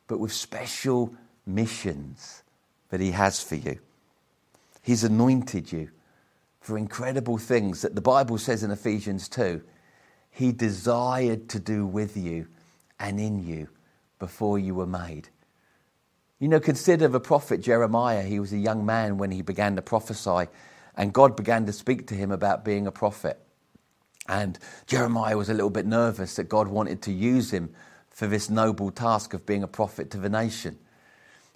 but 0.08 0.20
with 0.20 0.34
special 0.34 1.14
missions 1.46 2.44
that 2.90 3.00
He 3.00 3.12
has 3.12 3.42
for 3.42 3.56
you. 3.56 3.80
He's 4.82 5.04
anointed 5.04 5.72
you 5.72 5.90
for 6.64 6.78
incredible 6.78 7.38
things 7.38 7.82
that 7.82 7.96
the 7.96 8.02
Bible 8.02 8.38
says 8.38 8.64
in 8.64 8.72
Ephesians 8.72 9.28
2. 9.30 9.62
he 10.32 10.52
desired 10.52 11.48
to 11.50 11.60
do 11.60 11.86
with 11.86 12.18
you 12.18 12.48
and 13.00 13.20
in 13.20 13.46
you 13.46 13.68
before 14.18 14.58
you 14.58 14.74
were 14.74 14.88
made. 14.88 15.30
You 16.40 16.48
know, 16.48 16.60
consider 16.60 17.08
the 17.08 17.20
prophet 17.20 17.62
Jeremiah. 17.62 18.24
He 18.24 18.40
was 18.40 18.52
a 18.52 18.58
young 18.58 18.86
man 18.86 19.18
when 19.18 19.32
he 19.32 19.42
began 19.42 19.76
to 19.76 19.82
prophesy, 19.82 20.50
and 20.96 21.14
God 21.14 21.36
began 21.36 21.66
to 21.66 21.74
speak 21.74 22.08
to 22.08 22.16
him 22.16 22.32
about 22.32 22.66
being 22.66 22.88
a 22.88 22.92
prophet. 22.92 23.40
And 24.28 24.58
Jeremiah 24.88 25.38
was 25.38 25.50
a 25.50 25.54
little 25.54 25.70
bit 25.70 25.86
nervous 25.86 26.36
that 26.36 26.50
God 26.50 26.68
wanted 26.68 27.02
to 27.04 27.12
use 27.12 27.52
him 27.52 27.74
for 28.14 28.28
this 28.28 28.50
noble 28.50 28.92
task 28.92 29.34
of 29.34 29.46
being 29.46 29.64
a 29.64 29.68
prophet 29.68 30.10
to 30.12 30.18
the 30.18 30.30
nation. 30.30 30.78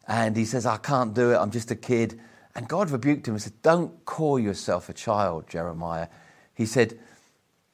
And 0.08 0.36
he 0.36 0.43
says, 0.43 0.65
I 0.65 0.78
can't 0.78 1.13
do 1.13 1.32
it, 1.32 1.38
I'm 1.38 1.52
just 1.52 1.72
a 1.72 1.76
kid. 1.76 2.20
And 2.56 2.67
God 2.67 2.89
rebuked 2.89 3.28
him 3.28 3.36
and 3.36 3.41
said, 3.41 3.62
Don't 3.62 4.04
call 4.04 4.39
yourself 4.39 4.89
a 4.89 4.93
child, 4.93 5.48
Jeremiah. 5.48 6.08
He 6.56 6.65
said, 6.65 7.00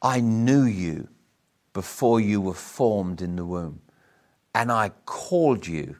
I 0.01 0.19
knew 0.19 0.63
you 0.63 1.07
before 1.71 2.19
you 2.19 2.41
were 2.41 2.53
formed 2.53 3.21
in 3.21 3.37
the 3.37 3.45
womb, 3.45 3.81
and 4.53 4.71
I 4.71 4.91
called 5.05 5.65
you 5.65 5.95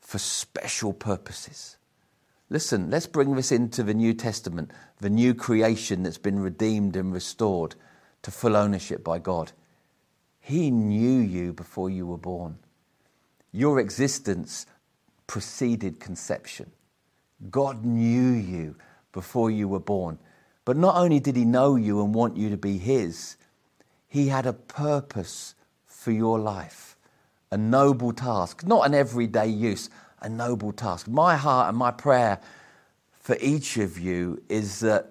for 0.00 0.18
special 0.18 0.92
purposes. 0.92 1.78
Listen, 2.50 2.90
let's 2.90 3.08
bring 3.08 3.34
this 3.34 3.50
into 3.50 3.82
the 3.82 3.94
New 3.94 4.14
Testament, 4.14 4.70
the 5.00 5.10
new 5.10 5.34
creation 5.34 6.02
that's 6.02 6.18
been 6.18 6.38
redeemed 6.38 6.94
and 6.94 7.12
restored 7.12 7.74
to 8.22 8.30
full 8.30 8.54
ownership 8.56 9.02
by 9.02 9.18
God. 9.18 9.52
He 10.46 10.70
knew 10.70 11.18
you 11.18 11.52
before 11.52 11.90
you 11.90 12.06
were 12.06 12.16
born. 12.16 12.58
Your 13.50 13.80
existence 13.80 14.64
preceded 15.26 15.98
conception. 15.98 16.70
God 17.50 17.84
knew 17.84 18.30
you 18.30 18.76
before 19.10 19.50
you 19.50 19.66
were 19.66 19.80
born. 19.80 20.20
But 20.64 20.76
not 20.76 20.94
only 20.94 21.18
did 21.18 21.34
He 21.34 21.44
know 21.44 21.74
you 21.74 22.00
and 22.00 22.14
want 22.14 22.36
you 22.36 22.48
to 22.50 22.56
be 22.56 22.78
His, 22.78 23.36
He 24.06 24.28
had 24.28 24.46
a 24.46 24.52
purpose 24.52 25.56
for 25.84 26.12
your 26.12 26.38
life, 26.38 26.96
a 27.50 27.56
noble 27.56 28.12
task, 28.12 28.64
not 28.64 28.86
an 28.86 28.94
everyday 28.94 29.48
use, 29.48 29.90
a 30.22 30.28
noble 30.28 30.70
task. 30.70 31.08
My 31.08 31.34
heart 31.34 31.70
and 31.70 31.76
my 31.76 31.90
prayer 31.90 32.38
for 33.18 33.36
each 33.40 33.78
of 33.78 33.98
you 33.98 34.40
is 34.48 34.78
that 34.78 35.10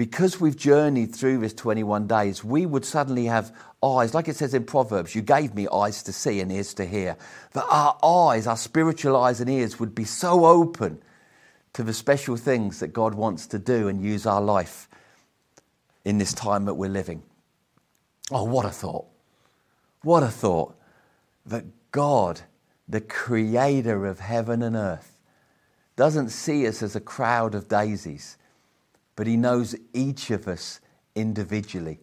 because 0.00 0.40
we've 0.40 0.56
journeyed 0.56 1.14
through 1.14 1.36
this 1.36 1.52
21 1.52 2.06
days, 2.06 2.42
we 2.42 2.64
would 2.64 2.86
suddenly 2.86 3.26
have 3.26 3.54
eyes, 3.82 4.14
like 4.14 4.28
it 4.28 4.36
says 4.36 4.54
in 4.54 4.64
Proverbs, 4.64 5.14
you 5.14 5.20
gave 5.20 5.54
me 5.54 5.68
eyes 5.70 6.02
to 6.04 6.10
see 6.10 6.40
and 6.40 6.50
ears 6.50 6.72
to 6.72 6.86
hear. 6.86 7.18
That 7.52 7.66
our 7.68 7.98
eyes, 8.02 8.46
our 8.46 8.56
spiritual 8.56 9.14
eyes 9.14 9.42
and 9.42 9.50
ears 9.50 9.78
would 9.78 9.94
be 9.94 10.04
so 10.04 10.46
open 10.46 11.02
to 11.74 11.82
the 11.82 11.92
special 11.92 12.38
things 12.38 12.80
that 12.80 12.94
God 12.94 13.14
wants 13.14 13.46
to 13.48 13.58
do 13.58 13.88
and 13.88 14.02
use 14.02 14.24
our 14.24 14.40
life 14.40 14.88
in 16.02 16.16
this 16.16 16.32
time 16.32 16.64
that 16.64 16.76
we're 16.76 16.88
living. 16.88 17.22
Oh, 18.30 18.44
what 18.44 18.64
a 18.64 18.70
thought! 18.70 19.04
What 20.00 20.22
a 20.22 20.28
thought 20.28 20.80
that 21.44 21.66
God, 21.90 22.40
the 22.88 23.02
creator 23.02 24.06
of 24.06 24.20
heaven 24.20 24.62
and 24.62 24.76
earth, 24.76 25.18
doesn't 25.96 26.30
see 26.30 26.66
us 26.66 26.82
as 26.82 26.96
a 26.96 27.00
crowd 27.00 27.54
of 27.54 27.68
daisies 27.68 28.38
but 29.16 29.26
He 29.26 29.36
knows 29.36 29.74
each 29.92 30.30
of 30.30 30.48
us 30.48 30.80
individually 31.14 32.00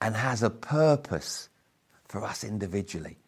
and 0.00 0.14
has 0.16 0.42
a 0.42 0.50
purpose 0.50 1.48
for 2.04 2.24
us 2.24 2.44
individually. 2.44 3.18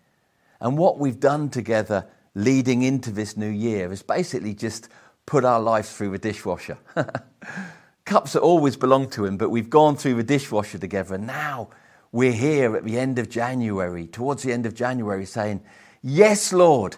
And 0.61 0.77
what 0.77 0.99
we've 0.99 1.21
done 1.21 1.51
together 1.51 2.07
leading 2.35 2.83
into 2.83 3.11
this 3.11 3.37
new 3.37 3.49
year 3.49 3.93
is 3.93 4.03
basically 4.03 4.55
just 4.55 4.89
put 5.27 5.45
our 5.45 5.61
lives 5.61 5.93
through 5.93 6.11
the 6.11 6.19
dishwasher. 6.19 6.79
Cups 8.05 8.33
that 8.33 8.41
always 8.41 8.77
belong 8.77 9.11
to 9.11 9.25
Him, 9.25 9.37
but 9.37 9.51
we've 9.51 9.71
gone 9.71 9.97
through 9.97 10.15
the 10.15 10.23
dishwasher 10.23 10.79
together. 10.79 11.15
And 11.15 11.27
now 11.27 11.69
we're 12.13 12.33
here 12.33 12.77
at 12.77 12.85
the 12.85 12.99
end 12.99 13.19
of 13.19 13.29
January, 13.29 14.07
towards 14.07 14.43
the 14.43 14.53
end 14.53 14.67
of 14.67 14.75
January, 14.75 15.27
saying, 15.27 15.63
Yes, 16.03 16.53
Lord, 16.53 16.97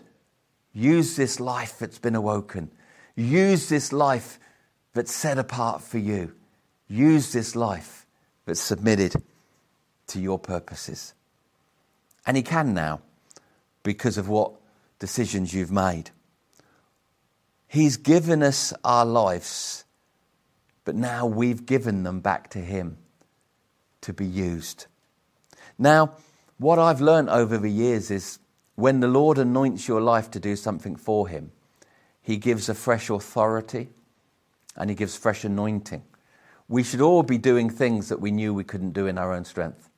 use 0.73 1.17
this 1.17 1.41
life 1.41 1.79
that's 1.79 1.99
been 1.99 2.15
awoken. 2.15 2.71
Use 3.17 3.69
this 3.69 3.93
life 3.93 4.39
that's 4.93 5.15
set 5.15 5.39
apart 5.39 5.83
for 5.83 5.99
you. 5.99 6.33
Use 6.89 7.33
this 7.33 7.55
life 7.55 8.07
that's 8.45 8.61
submitted 8.61 9.23
to 10.09 10.21
your 10.21 10.39
purposes. 10.39 11.15
And 12.27 12.37
He 12.37 12.43
can 12.43 12.75
now 12.75 13.01
because 13.83 14.19
of 14.19 14.29
what 14.29 14.53
decisions 14.99 15.55
you've 15.55 15.71
made. 15.71 16.11
He's 17.69 17.97
given 17.97 18.43
us 18.43 18.73
our 18.85 19.07
lives, 19.07 19.85
but 20.85 20.97
now 20.97 21.27
we've 21.27 21.65
given 21.65 22.03
them 22.03 22.21
back 22.21 22.51
to 22.51 22.59
Him 22.59 22.99
to 24.01 24.13
be 24.13 24.27
used. 24.27 24.87
Now, 25.79 26.15
what 26.59 26.79
I've 26.79 27.01
learned 27.01 27.31
over 27.31 27.57
the 27.57 27.71
years 27.71 28.11
is 28.11 28.39
when 28.75 29.01
the 29.01 29.09
Lord 29.09 29.39
anoints 29.39 29.87
your 29.87 30.01
life 30.01 30.31
to 30.33 30.41
do 30.41 30.57
something 30.57 30.97
for 30.97 31.29
Him, 31.29 31.53
He 32.21 32.37
gives 32.37 32.69
a 32.69 32.75
fresh 32.75 33.09
authority 33.09 33.89
and 34.77 34.91
He 34.91 34.97
gives 34.97 35.17
fresh 35.17 35.45
anointing. 35.45 36.03
We 36.69 36.83
should 36.83 37.01
all 37.01 37.23
be 37.23 37.39
doing 37.39 37.69
things 37.69 38.09
that 38.09 38.21
we 38.21 38.31
knew 38.31 38.55
we 38.55 38.65
couldn't 38.65 38.93
do 38.93 39.07
in 39.07 39.19
our 39.19 39.33
own 39.33 39.45
strength. 39.45 39.91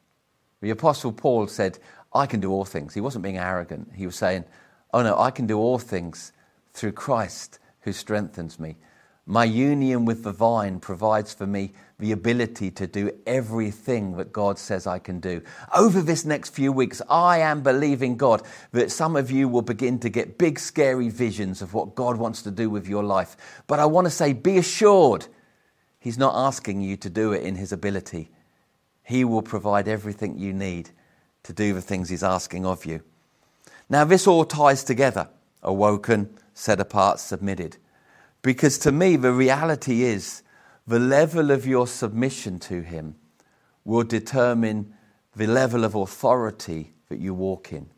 The 0.61 0.71
Apostle 0.71 1.13
Paul 1.13 1.47
said, 1.49 1.79
I 2.15 2.27
can 2.27 2.41
do 2.41 2.51
all 2.51 2.65
things. 2.65 2.95
He 2.95 3.01
wasn't 3.01 3.25
being 3.25 3.39
arrogant. 3.39 3.93
He 3.95 4.07
was 4.07 4.17
saying, 4.17 4.45
Oh 4.95 5.03
no, 5.03 5.19
I 5.19 5.31
can 5.31 5.47
do 5.47 5.59
all 5.59 5.79
things 5.79 6.33
through 6.73 6.93
Christ 6.93 7.59
who 7.81 7.93
strengthens 7.93 8.59
me. 8.59 8.77
My 9.27 9.45
union 9.45 10.05
with 10.05 10.25
the 10.25 10.33
vine 10.33 10.81
provides 10.81 11.33
for 11.33 11.47
me 11.47 11.73
the 12.01 12.11
ability 12.11 12.73
to 12.73 12.89
do 12.89 13.13
everything 13.25 14.17
that 14.17 14.33
God 14.33 14.59
says 14.59 14.85
I 14.85 14.99
can 14.99 15.21
do. 15.21 15.43
Over 15.73 16.03
this 16.03 16.25
next 16.25 16.51
few 16.51 16.73
weeks, 16.73 17.01
I 17.09 17.39
am 17.39 17.63
believing 17.63 18.17
God 18.17 18.43
that 18.73 18.91
some 18.91 19.15
of 19.15 19.31
you 19.31 19.47
will 19.47 19.63
begin 19.63 20.01
to 20.01 20.09
get 20.09 20.39
big, 20.39 20.59
scary 20.59 21.09
visions 21.09 21.63
of 21.63 21.73
what 21.73 21.95
God 21.95 22.17
wants 22.17 22.43
to 22.43 22.51
do 22.51 22.69
with 22.69 22.89
your 22.89 23.05
life. 23.05 23.37
But 23.69 23.79
I 23.79 23.87
want 23.87 24.07
to 24.07 24.11
say, 24.11 24.33
be 24.33 24.59
assured, 24.59 25.27
He's 26.01 26.19
not 26.19 26.35
asking 26.35 26.81
you 26.81 26.97
to 26.97 27.09
do 27.09 27.33
it 27.33 27.45
in 27.45 27.55
His 27.55 27.71
ability. 27.71 28.29
He 29.05 29.25
will 29.25 29.43
provide 29.43 29.87
everything 29.87 30.37
you 30.37 30.53
need 30.53 30.91
to 31.45 31.53
do 31.53 31.75
the 31.75 31.81
things 31.81 32.09
He's 32.09 32.25
asking 32.25 32.67
of 32.67 32.85
you. 32.85 33.03
Now, 33.89 34.05
this 34.05 34.27
all 34.27 34.45
ties 34.45 34.83
together 34.83 35.29
awoken, 35.63 36.37
set 36.55 36.81
apart, 36.81 37.21
submitted. 37.21 37.77
Because 38.43 38.77
to 38.79 38.93
me, 38.93 39.17
the 39.17 39.33
reality 39.33 40.03
is 40.03 40.43
the 40.87 40.99
level 40.99 41.51
of 41.51 41.67
your 41.67 41.87
submission 41.87 42.59
to 42.61 42.83
Him 42.83 43.15
will 43.85 44.03
determine 44.03 44.95
the 45.35 45.47
level 45.47 45.85
of 45.85 45.95
authority 45.95 46.93
that 47.09 47.21
you 47.21 47.35
walk 47.35 47.73
in. 47.73 47.89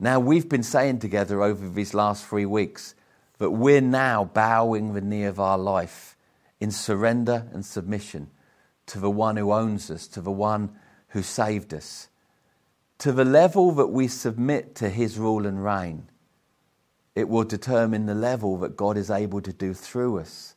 Now, 0.00 0.18
we've 0.18 0.48
been 0.48 0.62
saying 0.62 0.98
together 0.98 1.42
over 1.42 1.68
these 1.68 1.94
last 1.94 2.26
three 2.26 2.46
weeks 2.46 2.94
that 3.38 3.50
we're 3.50 3.80
now 3.80 4.24
bowing 4.24 4.94
the 4.94 5.00
knee 5.00 5.24
of 5.24 5.38
our 5.38 5.58
life 5.58 6.16
in 6.58 6.70
surrender 6.70 7.48
and 7.52 7.64
submission 7.64 8.30
to 8.86 8.98
the 8.98 9.10
one 9.10 9.36
who 9.36 9.52
owns 9.52 9.90
us, 9.90 10.06
to 10.08 10.20
the 10.20 10.30
one 10.30 10.70
who 11.08 11.22
saved 11.22 11.72
us. 11.74 12.08
To 12.98 13.12
the 13.12 13.24
level 13.24 13.72
that 13.72 13.88
we 13.88 14.08
submit 14.08 14.74
to 14.76 14.88
his 14.88 15.18
rule 15.18 15.46
and 15.46 15.62
reign, 15.62 16.08
it 17.14 17.28
will 17.28 17.44
determine 17.44 18.06
the 18.06 18.14
level 18.14 18.56
that 18.58 18.76
God 18.76 18.96
is 18.96 19.10
able 19.10 19.40
to 19.42 19.52
do 19.52 19.74
through 19.74 20.18
us 20.18 20.54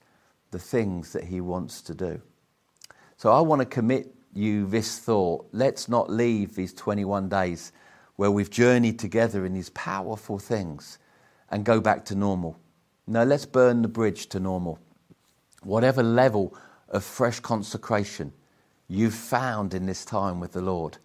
the 0.52 0.60
things 0.60 1.14
that 1.14 1.26
He 1.26 1.42
wants 1.42 1.82
to 1.84 1.94
do. 1.94 2.22
So 3.18 3.32
I 3.32 3.42
want 3.42 3.62
to 3.62 3.66
commit 3.66 4.14
you 4.34 4.66
this 4.68 5.00
thought. 5.00 5.48
Let's 5.52 5.90
not 5.90 6.10
leave 6.10 6.56
these 6.56 6.74
21 6.74 7.30
days 7.30 7.72
where 8.16 8.32
we've 8.32 8.50
journeyed 8.50 9.00
together 9.00 9.46
in 9.46 9.54
these 9.54 9.70
powerful 9.72 10.40
things 10.40 11.00
and 11.50 11.66
go 11.66 11.82
back 11.82 12.06
to 12.06 12.16
normal. 12.16 12.58
No, 13.08 13.24
let's 13.24 13.46
burn 13.46 13.82
the 13.82 13.88
bridge 13.88 14.28
to 14.28 14.40
normal. 14.40 14.80
Whatever 15.64 16.04
level 16.04 16.58
of 16.90 17.04
fresh 17.04 17.40
consecration 17.40 18.32
you've 18.88 19.14
found 19.14 19.74
in 19.74 19.86
this 19.86 20.06
time 20.06 20.40
with 20.40 20.54
the 20.54 20.62
Lord, 20.62 20.98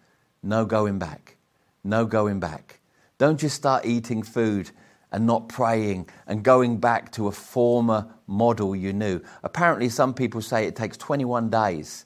no 0.43 0.65
going 0.65 0.99
back. 0.99 1.37
No 1.83 2.05
going 2.05 2.39
back. 2.39 2.79
Don't 3.17 3.39
just 3.39 3.55
start 3.55 3.85
eating 3.85 4.23
food 4.23 4.71
and 5.11 5.25
not 5.25 5.49
praying 5.49 6.07
and 6.27 6.43
going 6.43 6.77
back 6.77 7.11
to 7.11 7.27
a 7.27 7.31
former 7.31 8.07
model 8.27 8.75
you 8.75 8.93
knew. 8.93 9.21
Apparently, 9.43 9.89
some 9.89 10.13
people 10.13 10.41
say 10.41 10.65
it 10.65 10.75
takes 10.75 10.97
21 10.97 11.49
days 11.49 12.05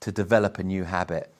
to 0.00 0.10
develop 0.12 0.58
a 0.58 0.62
new 0.62 0.84
habit. 0.84 1.32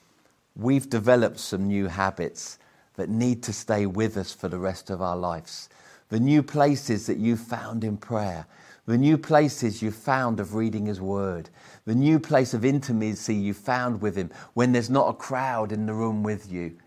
We've 0.55 0.89
developed 0.89 1.39
some 1.39 1.67
new 1.67 1.87
habits 1.87 2.59
that 2.95 3.09
need 3.09 3.43
to 3.43 3.53
stay 3.53 3.85
with 3.85 4.17
us 4.17 4.33
for 4.33 4.47
the 4.47 4.59
rest 4.59 4.89
of 4.89 5.01
our 5.01 5.15
lives. 5.15 5.69
The 6.09 6.19
new 6.19 6.41
places 6.41 7.05
that 7.07 7.17
you 7.17 7.35
found 7.35 7.83
in 7.83 7.97
prayer, 7.97 8.45
the 8.85 8.97
new 8.97 9.17
places 9.17 9.81
you 9.81 9.91
found 9.91 10.39
of 10.39 10.55
reading 10.55 10.85
His 10.85 11.01
Word, 11.01 11.49
the 11.85 11.95
new 11.95 12.19
place 12.19 12.53
of 12.53 12.65
intimacy 12.65 13.35
you 13.35 13.53
found 13.53 14.01
with 14.01 14.15
Him 14.15 14.31
when 14.53 14.71
there's 14.71 14.89
not 14.89 15.09
a 15.09 15.13
crowd 15.13 15.71
in 15.71 15.85
the 15.85 15.93
room 15.93 16.23
with 16.23 16.51
you. 16.51 16.77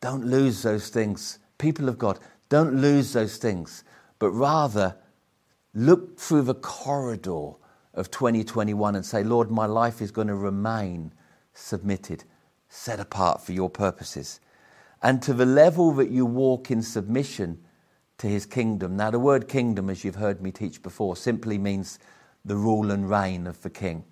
Don't 0.00 0.26
lose 0.26 0.62
those 0.62 0.88
things. 0.88 1.38
People 1.58 1.88
of 1.88 1.98
God, 1.98 2.18
don't 2.48 2.80
lose 2.80 3.12
those 3.12 3.36
things, 3.36 3.84
but 4.18 4.30
rather 4.30 4.96
look 5.74 6.18
through 6.18 6.42
the 6.42 6.54
corridor 6.54 7.52
of 7.94 8.10
2021 8.10 8.96
and 8.96 9.04
say, 9.04 9.22
Lord, 9.22 9.50
my 9.50 9.66
life 9.66 10.00
is 10.00 10.10
going 10.10 10.28
to 10.28 10.34
remain 10.34 11.12
submitted. 11.54 12.24
set 12.68 13.00
apart 13.00 13.40
for 13.40 13.52
your 13.52 13.70
purposes. 13.70 14.40
And 15.02 15.22
to 15.22 15.32
the 15.32 15.46
level 15.46 15.92
that 15.92 16.10
you 16.10 16.26
walk 16.26 16.70
in 16.70 16.82
submission 16.82 17.58
to 18.18 18.26
his 18.26 18.46
kingdom. 18.46 18.96
Now, 18.96 19.10
the 19.10 19.18
word 19.18 19.48
kingdom, 19.48 19.88
as 19.88 20.04
you've 20.04 20.16
heard 20.16 20.42
me 20.42 20.50
teach 20.50 20.82
before, 20.82 21.16
simply 21.16 21.56
means 21.56 21.98
the 22.44 22.56
rule 22.56 22.90
and 22.90 23.08
reign 23.08 23.46
of 23.46 23.62
the 23.62 23.70
king. 23.70 24.04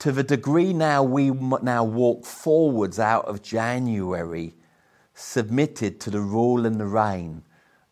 To 0.00 0.12
the 0.12 0.22
degree 0.22 0.72
now 0.72 1.02
we 1.02 1.30
now 1.30 1.84
walk 1.84 2.24
forwards 2.24 2.98
out 2.98 3.24
of 3.24 3.42
January, 3.42 4.54
submitted 5.14 5.98
to 6.00 6.10
the 6.10 6.20
rule 6.20 6.66
and 6.66 6.78
the 6.78 6.86
reign 6.86 7.42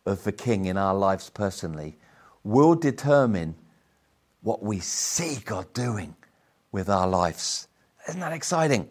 of 0.05 0.23
the 0.23 0.31
king 0.31 0.65
in 0.65 0.77
our 0.77 0.95
lives 0.95 1.29
personally, 1.29 1.97
will 2.43 2.75
determine 2.75 3.55
what 4.41 4.63
we 4.63 4.79
see 4.79 5.37
God 5.45 5.71
doing 5.73 6.15
with 6.71 6.89
our 6.89 7.07
lives. 7.07 7.67
Isn't 8.07 8.21
that 8.21 8.33
exciting? 8.33 8.89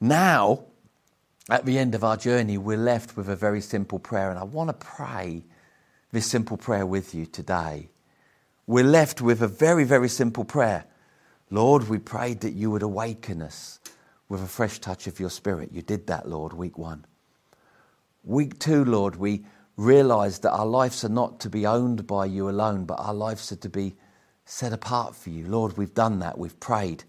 Now, 0.00 0.64
at 1.48 1.64
the 1.64 1.78
end 1.78 1.94
of 1.94 2.04
our 2.04 2.16
journey, 2.16 2.58
we're 2.58 2.76
left 2.76 3.16
with 3.16 3.28
a 3.28 3.36
very 3.36 3.60
simple 3.60 3.98
prayer, 3.98 4.30
and 4.30 4.38
I 4.38 4.44
want 4.44 4.68
to 4.68 4.86
pray 4.86 5.44
this 6.12 6.26
simple 6.26 6.56
prayer 6.56 6.86
with 6.86 7.14
you 7.14 7.26
today. 7.26 7.88
We're 8.66 8.84
left 8.84 9.20
with 9.20 9.42
a 9.42 9.48
very, 9.48 9.84
very 9.84 10.08
simple 10.08 10.44
prayer. 10.44 10.84
Lord, 11.50 11.88
we 11.88 11.98
prayed 11.98 12.40
that 12.40 12.52
you 12.52 12.70
would 12.70 12.82
awaken 12.82 13.42
us 13.42 13.80
with 14.28 14.42
a 14.42 14.46
fresh 14.46 14.78
touch 14.78 15.06
of 15.06 15.18
your 15.18 15.30
spirit. 15.30 15.72
You 15.72 15.82
did 15.82 16.06
that, 16.06 16.28
Lord, 16.28 16.52
week 16.52 16.78
one. 16.78 17.04
Week 18.22 18.58
two, 18.58 18.84
Lord, 18.84 19.16
we 19.16 19.44
realized 19.80 20.42
that 20.42 20.52
our 20.52 20.66
lives 20.66 21.04
are 21.04 21.10
not 21.10 21.40
to 21.40 21.48
be 21.48 21.66
owned 21.66 22.06
by 22.06 22.26
you 22.26 22.50
alone, 22.50 22.84
but 22.84 23.00
our 23.00 23.14
lives 23.14 23.50
are 23.50 23.56
to 23.56 23.68
be 23.68 23.94
set 24.44 24.72
apart 24.74 25.16
for 25.16 25.30
you. 25.30 25.46
Lord, 25.46 25.78
we've 25.78 25.94
done 25.94 26.18
that. 26.18 26.36
We've 26.36 26.58
prayed. 26.60 27.04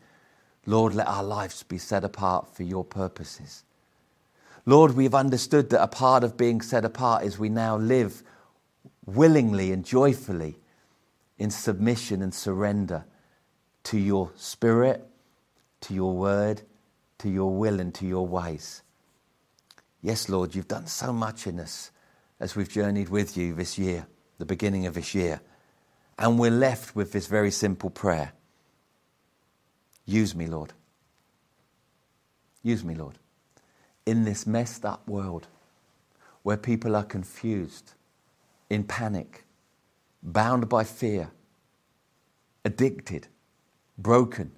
Lord, 0.66 0.96
let 0.96 1.08
our 1.08 1.24
lives 1.24 1.64
be 1.64 1.78
set 1.78 2.06
apart 2.06 2.48
for 2.56 2.64
your 2.64 2.86
purposes. 2.86 3.64
Lord, 4.66 4.96
we've 4.96 5.14
understood 5.14 5.70
that 5.72 5.84
a 5.84 5.88
part 5.88 6.24
of 6.24 6.38
being 6.38 6.62
set 6.62 6.86
apart 6.86 7.26
is 7.26 7.38
we 7.38 7.50
now 7.50 7.76
live 7.76 8.24
willingly 9.06 9.74
and 9.74 9.84
joyfully 9.84 10.56
in 11.38 11.52
submission 11.52 12.22
and 12.22 12.34
surrender 12.34 13.04
to 13.84 13.98
your 13.98 14.32
spirit, 14.38 15.06
to 15.82 15.94
your 15.94 16.16
word, 16.16 16.62
to 17.18 17.30
your 17.30 17.54
will, 17.54 17.82
and 17.82 17.94
to 17.96 18.06
your 18.06 18.26
ways. 18.26 18.82
Yes, 20.02 20.30
Lord, 20.30 20.56
you've 20.56 20.68
done 20.68 20.88
so 20.88 21.12
much 21.12 21.48
in 21.48 21.60
us 21.60 21.91
as 22.42 22.56
we've 22.56 22.68
journeyed 22.68 23.08
with 23.08 23.38
you 23.38 23.54
this 23.54 23.78
year, 23.78 24.08
the 24.40 24.46
beginning 24.46 24.88
of 24.88 24.96
this 24.96 25.14
year. 25.14 25.40
And 26.18 26.40
we're 26.40 26.50
left 26.50 26.96
with 26.96 27.12
this 27.14 27.28
very 27.28 27.52
simple 27.52 27.90
prayer 27.90 28.34
Use 30.04 30.36
me, 30.36 30.48
Lord. 30.48 30.74
Use 32.64 32.84
me, 32.84 32.96
Lord. 32.96 33.20
In 34.06 34.26
this 34.26 34.48
messed 34.48 34.84
up 34.84 35.08
world 35.08 35.48
where 36.42 36.58
people 36.58 36.96
are 36.96 37.04
confused, 37.04 37.94
in 38.70 38.84
panic, 38.84 39.46
bound 40.24 40.68
by 40.68 40.84
fear, 40.84 41.30
addicted, 42.66 43.28
broken, 43.98 44.52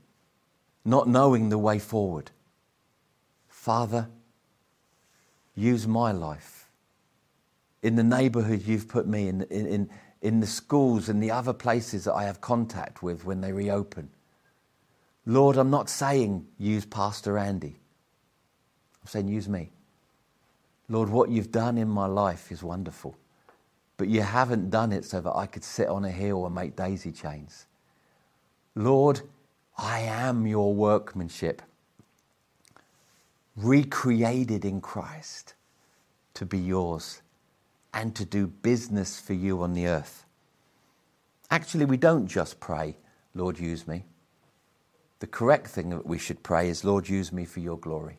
not 0.86 1.10
knowing 1.10 1.50
the 1.50 1.58
way 1.58 1.78
forward. 1.78 2.32
Father, 3.50 4.08
use 5.56 5.86
my 5.86 6.14
life 6.14 6.63
in 7.84 7.98
the 7.98 8.04
neighborhood 8.04 8.64
you've 8.66 8.88
put 8.88 9.06
me 9.06 9.28
in, 9.28 9.44
in, 9.44 9.68
in, 9.68 9.90
in 10.22 10.40
the 10.40 10.48
schools 10.48 11.10
and 11.10 11.22
the 11.22 11.30
other 11.30 11.54
places 11.54 12.06
that 12.06 12.14
I 12.14 12.24
have 12.24 12.42
contact 12.42 13.04
with 13.04 13.26
when 13.26 13.42
they 13.42 13.52
reopen. 13.52 14.10
Lord, 15.26 15.58
I'm 15.58 15.70
not 15.70 15.90
saying 15.90 16.48
use 16.58 16.86
Pastor 16.86 17.38
Andy. 17.38 17.76
I'm 19.02 19.08
saying 19.08 19.28
use 19.28 19.50
me. 19.50 19.70
Lord, 20.90 21.10
what 21.10 21.30
you've 21.30 21.52
done 21.52 21.78
in 21.78 21.90
my 21.90 22.06
life 22.06 22.52
is 22.52 22.64
wonderful. 22.64 23.16
But 23.98 24.08
you 24.08 24.22
haven't 24.22 24.70
done 24.70 24.92
it 24.92 25.06
so 25.06 25.22
that 25.22 25.36
I 25.36 25.46
could 25.46 25.64
sit 25.64 25.88
on 25.88 26.06
a 26.06 26.12
hill 26.12 26.46
and 26.46 26.56
make 26.56 26.76
daisy 26.76 27.12
chains. 27.12 27.68
Lord, 28.76 29.22
I 29.78 30.00
am 30.00 30.48
your 30.48 30.74
workmanship, 30.74 31.62
recreated 33.56 34.66
in 34.66 34.82
Christ 34.82 35.54
to 36.34 36.46
be 36.46 36.58
yours 36.58 37.22
and 37.94 38.16
to 38.16 38.26
do 38.26 38.48
business 38.48 39.20
for 39.20 39.34
you 39.34 39.62
on 39.62 39.74
the 39.74 39.88
earth. 39.88 40.26
Actually, 41.52 41.86
we 41.86 41.98
don't 41.98 42.28
just 42.28 42.60
pray, 42.60 42.98
Lord, 43.36 43.60
use 43.60 43.88
me. 43.88 44.06
The 45.20 45.28
correct 45.28 45.68
thing 45.68 45.90
that 45.92 46.06
we 46.06 46.18
should 46.18 46.44
pray 46.44 46.70
is, 46.70 46.84
Lord, 46.84 47.08
use 47.08 47.32
me 47.32 47.46
for 47.46 47.60
your 47.60 47.78
glory. 47.78 48.18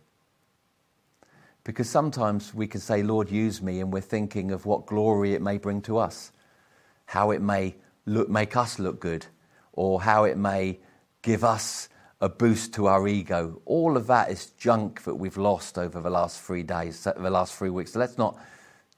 Because 1.64 1.88
sometimes 1.88 2.54
we 2.54 2.66
can 2.66 2.80
say, 2.80 3.02
Lord, 3.02 3.30
use 3.30 3.60
me, 3.60 3.80
and 3.80 3.92
we're 3.92 4.00
thinking 4.00 4.52
of 4.52 4.66
what 4.66 4.86
glory 4.86 5.34
it 5.34 5.42
may 5.42 5.58
bring 5.58 5.82
to 5.82 5.98
us, 5.98 6.30
how 7.06 7.30
it 7.30 7.42
may 7.42 7.74
look, 8.06 8.28
make 8.28 8.56
us 8.56 8.78
look 8.78 9.00
good, 9.00 9.26
or 9.72 10.02
how 10.02 10.24
it 10.24 10.36
may 10.36 10.78
give 11.22 11.42
us 11.42 11.88
a 12.20 12.28
boost 12.28 12.74
to 12.74 12.86
our 12.86 13.08
ego. 13.08 13.60
All 13.64 13.96
of 13.96 14.06
that 14.06 14.30
is 14.30 14.46
junk 14.58 15.02
that 15.04 15.16
we've 15.16 15.36
lost 15.36 15.78
over 15.78 16.00
the 16.00 16.10
last 16.10 16.40
three 16.40 16.62
days, 16.62 17.04
the 17.04 17.30
last 17.30 17.54
three 17.54 17.70
weeks. 17.70 17.92
So 17.94 17.98
let's 17.98 18.18
not 18.18 18.38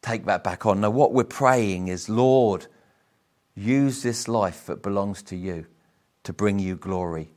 take 0.02 0.26
that 0.26 0.44
back 0.44 0.66
on. 0.66 0.80
Now, 0.80 0.90
what 0.90 1.12
we're 1.12 1.24
praying 1.24 1.88
is, 1.88 2.08
Lord, 2.08 2.66
use 3.54 4.02
this 4.02 4.28
life 4.28 4.66
that 4.66 4.82
belongs 4.82 5.22
to 5.24 5.36
you 5.36 5.66
to 6.24 6.32
bring 6.32 6.58
you 6.58 6.76
glory. 6.76 7.30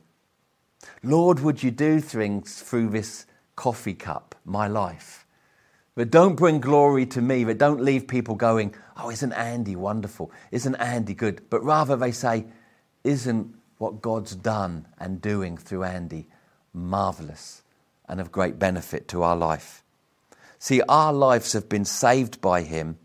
Lord, 1.02 1.40
would 1.40 1.62
you 1.62 1.70
do 1.70 2.00
things 2.00 2.60
through 2.62 2.90
this 2.90 3.26
coffee 3.56 3.94
cup, 3.94 4.34
my 4.44 4.66
life? 4.66 5.26
But 5.94 6.10
don't 6.10 6.36
bring 6.36 6.60
glory 6.60 7.04
to 7.06 7.20
me, 7.20 7.44
but 7.44 7.58
don't 7.58 7.82
leave 7.82 8.08
people 8.08 8.34
going, 8.34 8.74
oh, 8.96 9.10
isn't 9.10 9.32
Andy 9.32 9.76
wonderful? 9.76 10.30
Isn't 10.50 10.76
Andy 10.76 11.14
good? 11.14 11.42
But 11.50 11.62
rather 11.64 11.96
they 11.96 12.12
say, 12.12 12.46
isn't 13.04 13.54
what 13.78 14.00
God's 14.00 14.34
done 14.36 14.86
and 14.98 15.20
doing 15.20 15.56
through 15.56 15.84
Andy 15.84 16.28
marvelous 16.72 17.62
and 18.08 18.20
of 18.20 18.30
great 18.30 18.58
benefit 18.58 19.08
to 19.08 19.22
our 19.22 19.36
life? 19.36 19.82
See, 20.60 20.82
our 20.90 21.14
lives 21.14 21.54
have 21.54 21.70
been 21.70 21.86
saved 21.86 22.42
by 22.42 22.60
Him 22.60 22.98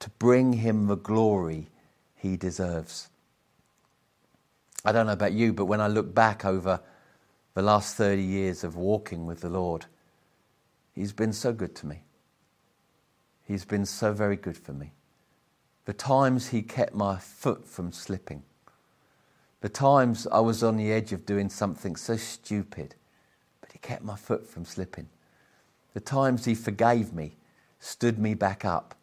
to 0.00 0.10
bring 0.18 0.54
Him 0.54 0.88
the 0.88 0.96
glory 0.96 1.68
He 2.16 2.36
deserves. 2.36 3.08
I 4.84 4.90
don't 4.90 5.06
know 5.06 5.12
about 5.12 5.32
you, 5.32 5.52
but 5.52 5.66
when 5.66 5.80
I 5.80 5.86
look 5.86 6.12
back 6.12 6.44
over 6.44 6.80
the 7.54 7.62
last 7.62 7.94
30 7.94 8.20
years 8.20 8.64
of 8.64 8.74
walking 8.74 9.26
with 9.26 9.42
the 9.42 9.48
Lord, 9.48 9.86
He's 10.92 11.12
been 11.12 11.32
so 11.32 11.52
good 11.52 11.76
to 11.76 11.86
me. 11.86 12.02
He's 13.44 13.64
been 13.64 13.86
so 13.86 14.12
very 14.12 14.36
good 14.36 14.58
for 14.58 14.72
me. 14.72 14.92
The 15.84 15.92
times 15.92 16.48
He 16.48 16.62
kept 16.62 16.94
my 16.94 17.16
foot 17.16 17.64
from 17.64 17.92
slipping, 17.92 18.42
the 19.60 19.68
times 19.68 20.26
I 20.32 20.40
was 20.40 20.64
on 20.64 20.76
the 20.76 20.92
edge 20.92 21.12
of 21.12 21.26
doing 21.26 21.48
something 21.48 21.94
so 21.94 22.16
stupid, 22.16 22.96
but 23.60 23.70
He 23.70 23.78
kept 23.78 24.02
my 24.02 24.16
foot 24.16 24.48
from 24.48 24.64
slipping. 24.64 25.06
The 25.96 26.00
times 26.00 26.44
He 26.44 26.54
forgave 26.54 27.14
me, 27.14 27.38
stood 27.78 28.18
me 28.18 28.34
back 28.34 28.66
up, 28.66 28.94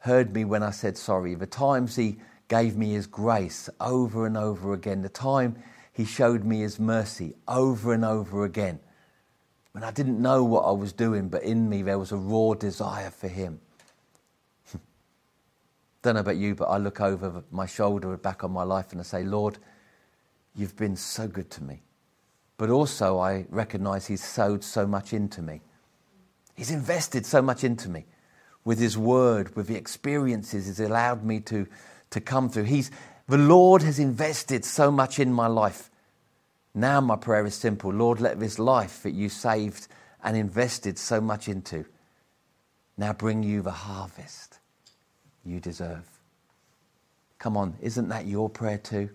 heard 0.00 0.34
me 0.34 0.44
when 0.44 0.62
I 0.62 0.72
said 0.72 0.98
sorry. 0.98 1.34
The 1.34 1.46
times 1.46 1.96
He 1.96 2.18
gave 2.48 2.76
me 2.76 2.92
His 2.92 3.06
grace 3.06 3.70
over 3.80 4.26
and 4.26 4.36
over 4.36 4.74
again. 4.74 5.00
The 5.00 5.08
time 5.08 5.56
He 5.90 6.04
showed 6.04 6.44
me 6.44 6.60
His 6.60 6.78
mercy 6.78 7.32
over 7.48 7.94
and 7.94 8.04
over 8.04 8.44
again. 8.44 8.78
When 9.72 9.84
I 9.84 9.90
didn't 9.90 10.20
know 10.20 10.44
what 10.44 10.66
I 10.66 10.72
was 10.72 10.92
doing, 10.92 11.30
but 11.30 11.44
in 11.44 11.66
me 11.70 11.80
there 11.80 11.98
was 11.98 12.12
a 12.12 12.18
raw 12.18 12.52
desire 12.52 13.10
for 13.10 13.28
Him. 13.28 13.58
Don't 16.02 16.12
know 16.12 16.20
about 16.20 16.36
you, 16.36 16.54
but 16.54 16.66
I 16.66 16.76
look 16.76 17.00
over 17.00 17.42
my 17.50 17.64
shoulder 17.64 18.14
back 18.18 18.44
on 18.44 18.52
my 18.52 18.64
life 18.64 18.92
and 18.92 19.00
I 19.00 19.04
say, 19.04 19.24
Lord, 19.24 19.56
you've 20.54 20.76
been 20.76 20.96
so 20.96 21.26
good 21.26 21.48
to 21.52 21.64
me. 21.64 21.80
But 22.58 22.68
also, 22.68 23.18
I 23.18 23.46
recognize 23.48 24.08
He's 24.08 24.22
sowed 24.22 24.62
so 24.62 24.86
much 24.86 25.14
into 25.14 25.40
me. 25.40 25.62
He's 26.54 26.70
invested 26.70 27.26
so 27.26 27.42
much 27.42 27.64
into 27.64 27.88
me 27.88 28.06
with 28.64 28.78
His 28.78 28.96
Word, 28.96 29.54
with 29.56 29.66
the 29.66 29.76
experiences 29.76 30.66
He's 30.66 30.80
allowed 30.80 31.24
me 31.24 31.40
to, 31.40 31.66
to 32.10 32.20
come 32.20 32.48
through. 32.48 32.64
He's, 32.64 32.90
the 33.28 33.38
Lord 33.38 33.82
has 33.82 33.98
invested 33.98 34.64
so 34.64 34.90
much 34.90 35.18
in 35.18 35.32
my 35.32 35.46
life. 35.46 35.90
Now, 36.74 37.00
my 37.00 37.16
prayer 37.16 37.46
is 37.46 37.54
simple 37.54 37.92
Lord, 37.92 38.20
let 38.20 38.40
this 38.40 38.58
life 38.58 39.02
that 39.02 39.12
you 39.12 39.28
saved 39.28 39.88
and 40.22 40.36
invested 40.36 40.98
so 40.98 41.20
much 41.20 41.48
into 41.48 41.84
now 42.96 43.12
bring 43.12 43.42
you 43.42 43.62
the 43.62 43.70
harvest 43.70 44.58
you 45.44 45.60
deserve. 45.60 46.08
Come 47.38 47.56
on, 47.56 47.76
isn't 47.80 48.08
that 48.08 48.26
your 48.26 48.48
prayer 48.48 48.78
too? 48.78 49.10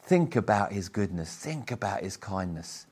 Think 0.00 0.36
about 0.36 0.72
His 0.72 0.88
goodness, 0.88 1.34
think 1.34 1.70
about 1.70 2.02
His 2.02 2.16
kindness, 2.16 2.86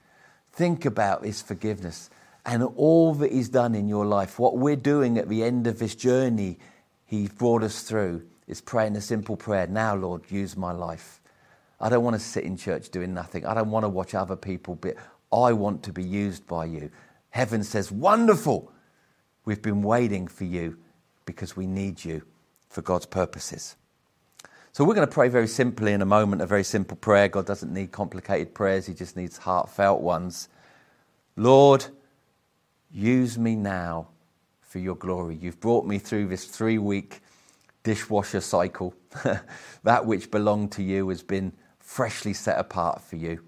think 0.52 0.84
about 0.84 1.24
His 1.24 1.42
forgiveness 1.42 2.10
and 2.44 2.62
all 2.76 3.14
that 3.14 3.32
He's 3.32 3.48
done 3.48 3.74
in 3.74 3.88
your 3.88 4.04
life. 4.04 4.38
What 4.38 4.58
we're 4.58 4.76
doing 4.76 5.18
at 5.18 5.28
the 5.28 5.44
end 5.44 5.66
of 5.66 5.78
this 5.78 5.94
journey 5.94 6.58
He 7.04 7.28
brought 7.28 7.62
us 7.62 7.82
through 7.82 8.26
is 8.46 8.60
praying 8.60 8.96
a 8.96 9.00
simple 9.00 9.36
prayer 9.36 9.66
Now, 9.66 9.94
Lord, 9.94 10.30
use 10.30 10.56
my 10.56 10.72
life. 10.72 11.20
I 11.80 11.88
don't 11.88 12.04
want 12.04 12.14
to 12.14 12.20
sit 12.20 12.44
in 12.44 12.56
church 12.56 12.90
doing 12.90 13.12
nothing. 13.12 13.44
I 13.44 13.54
don't 13.54 13.70
want 13.70 13.84
to 13.84 13.88
watch 13.88 14.14
other 14.14 14.36
people. 14.36 14.76
But 14.76 14.96
I 15.32 15.52
want 15.52 15.82
to 15.84 15.92
be 15.92 16.04
used 16.04 16.46
by 16.46 16.66
you. 16.66 16.90
Heaven 17.30 17.64
says, 17.64 17.90
Wonderful! 17.90 18.72
We've 19.44 19.62
been 19.62 19.82
waiting 19.82 20.28
for 20.28 20.44
you 20.44 20.78
because 21.24 21.56
we 21.56 21.66
need 21.66 22.04
you 22.04 22.22
for 22.68 22.82
God's 22.82 23.06
purposes. 23.06 23.76
So 24.70 24.84
we're 24.84 24.94
going 24.94 25.06
to 25.06 25.12
pray 25.12 25.28
very 25.28 25.48
simply 25.48 25.92
in 25.92 26.00
a 26.00 26.06
moment, 26.06 26.40
a 26.40 26.46
very 26.46 26.64
simple 26.64 26.96
prayer. 26.96 27.28
God 27.28 27.44
doesn't 27.44 27.72
need 27.72 27.90
complicated 27.90 28.54
prayers, 28.54 28.86
He 28.86 28.94
just 28.94 29.16
needs 29.16 29.38
heartfelt 29.38 30.00
ones. 30.00 30.48
Lord, 31.36 31.86
use 32.92 33.38
me 33.38 33.56
now 33.56 34.08
for 34.60 34.78
your 34.78 34.96
glory. 34.96 35.36
You've 35.40 35.60
brought 35.60 35.86
me 35.86 35.98
through 35.98 36.28
this 36.28 36.44
three 36.44 36.78
week 36.78 37.20
dishwasher 37.82 38.40
cycle. 38.40 38.94
that 39.84 40.06
which 40.06 40.30
belonged 40.30 40.72
to 40.72 40.82
you 40.82 41.08
has 41.08 41.22
been 41.22 41.52
freshly 41.78 42.32
set 42.32 42.58
apart 42.58 43.02
for 43.02 43.16
you. 43.16 43.40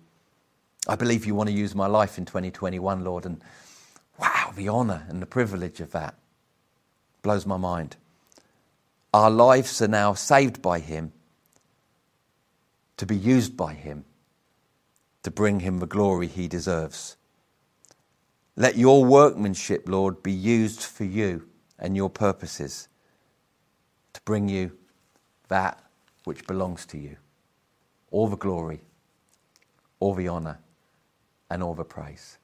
I 0.87 0.97
believe 0.97 1.25
you 1.25 1.35
want 1.35 1.49
to 1.49 1.55
use 1.55 1.75
my 1.75 1.87
life 1.87 2.19
in 2.19 2.27
2021, 2.27 3.05
Lord, 3.05 3.25
and 3.25 3.41
wow, 4.19 4.53
the 4.55 4.69
honour 4.69 5.07
and 5.09 5.23
the 5.23 5.27
privilege 5.27 5.81
of 5.81 5.93
that 5.93 6.15
blows 7.23 7.47
my 7.47 7.57
mind. 7.57 7.97
Our 9.15 9.31
lives 9.31 9.81
are 9.81 9.89
now 9.89 10.13
saved 10.13 10.61
by 10.61 10.81
Him, 10.81 11.13
to 12.97 13.07
be 13.07 13.17
used 13.17 13.57
by 13.57 13.73
Him, 13.73 14.05
to 15.23 15.31
bring 15.31 15.61
Him 15.61 15.79
the 15.79 15.87
glory 15.87 16.27
He 16.27 16.49
deserves. 16.49 17.17
Let 18.57 18.77
your 18.77 19.05
workmanship, 19.05 19.89
Lord, 19.89 20.23
be 20.23 20.33
used 20.33 20.83
for 20.83 21.05
you 21.05 21.49
and 21.79 21.97
your 21.97 22.11
purposes 22.11 22.89
to 24.13 24.21
bring 24.23 24.49
you 24.49 24.73
that 25.49 25.83
which 26.25 26.47
belongs 26.47 26.87
to 26.87 26.99
you. 26.99 27.17
All 28.11 28.29
the 28.29 28.37
glory, 28.37 28.83
all 29.99 30.15
the 30.15 30.29
honour, 30.29 30.61
and 31.51 31.63
all 31.63 31.75
the 31.75 31.85
praise. 31.85 32.39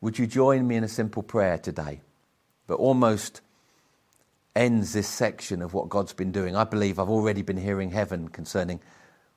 Would 0.00 0.18
you 0.18 0.26
join 0.26 0.66
me 0.66 0.76
in 0.76 0.84
a 0.84 0.88
simple 0.88 1.22
prayer 1.22 1.58
today 1.58 2.00
that 2.68 2.74
almost 2.74 3.40
ends 4.54 4.92
this 4.92 5.08
section 5.08 5.62
of 5.62 5.74
what 5.74 5.88
God's 5.88 6.12
been 6.12 6.32
doing. 6.32 6.54
I 6.56 6.64
believe 6.64 6.98
I've 6.98 7.08
already 7.08 7.42
been 7.42 7.56
hearing 7.56 7.90
heaven 7.90 8.28
concerning 8.28 8.80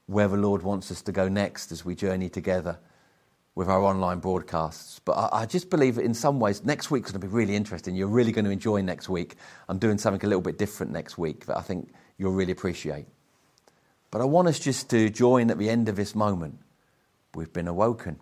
where 0.07 0.27
the 0.27 0.37
Lord 0.37 0.61
wants 0.61 0.91
us 0.91 1.01
to 1.03 1.11
go 1.11 1.27
next 1.27 1.71
as 1.71 1.85
we 1.85 1.95
journey 1.95 2.29
together 2.29 2.79
with 3.55 3.69
our 3.69 3.81
online 3.81 4.19
broadcasts. 4.19 4.99
But 4.99 5.13
I, 5.13 5.41
I 5.41 5.45
just 5.45 5.69
believe 5.69 5.97
in 5.97 6.13
some 6.13 6.39
ways, 6.39 6.63
next 6.63 6.91
week's 6.91 7.11
going 7.11 7.21
to 7.21 7.27
be 7.27 7.33
really 7.33 7.55
interesting. 7.55 7.95
You're 7.95 8.07
really 8.07 8.31
going 8.31 8.45
to 8.45 8.51
enjoy 8.51 8.81
next 8.81 9.09
week. 9.09 9.35
I'm 9.69 9.79
doing 9.79 9.97
something 9.97 10.23
a 10.25 10.29
little 10.29 10.41
bit 10.41 10.57
different 10.57 10.91
next 10.91 11.17
week 11.17 11.45
that 11.45 11.57
I 11.57 11.61
think 11.61 11.91
you'll 12.17 12.33
really 12.33 12.51
appreciate. 12.51 13.07
But 14.11 14.21
I 14.21 14.25
want 14.25 14.47
us 14.47 14.59
just 14.59 14.89
to 14.91 15.09
join 15.09 15.49
at 15.49 15.57
the 15.57 15.69
end 15.69 15.89
of 15.89 15.95
this 15.95 16.13
moment. 16.15 16.59
We've 17.33 17.51
been 17.51 17.67
awoken. 17.67 18.19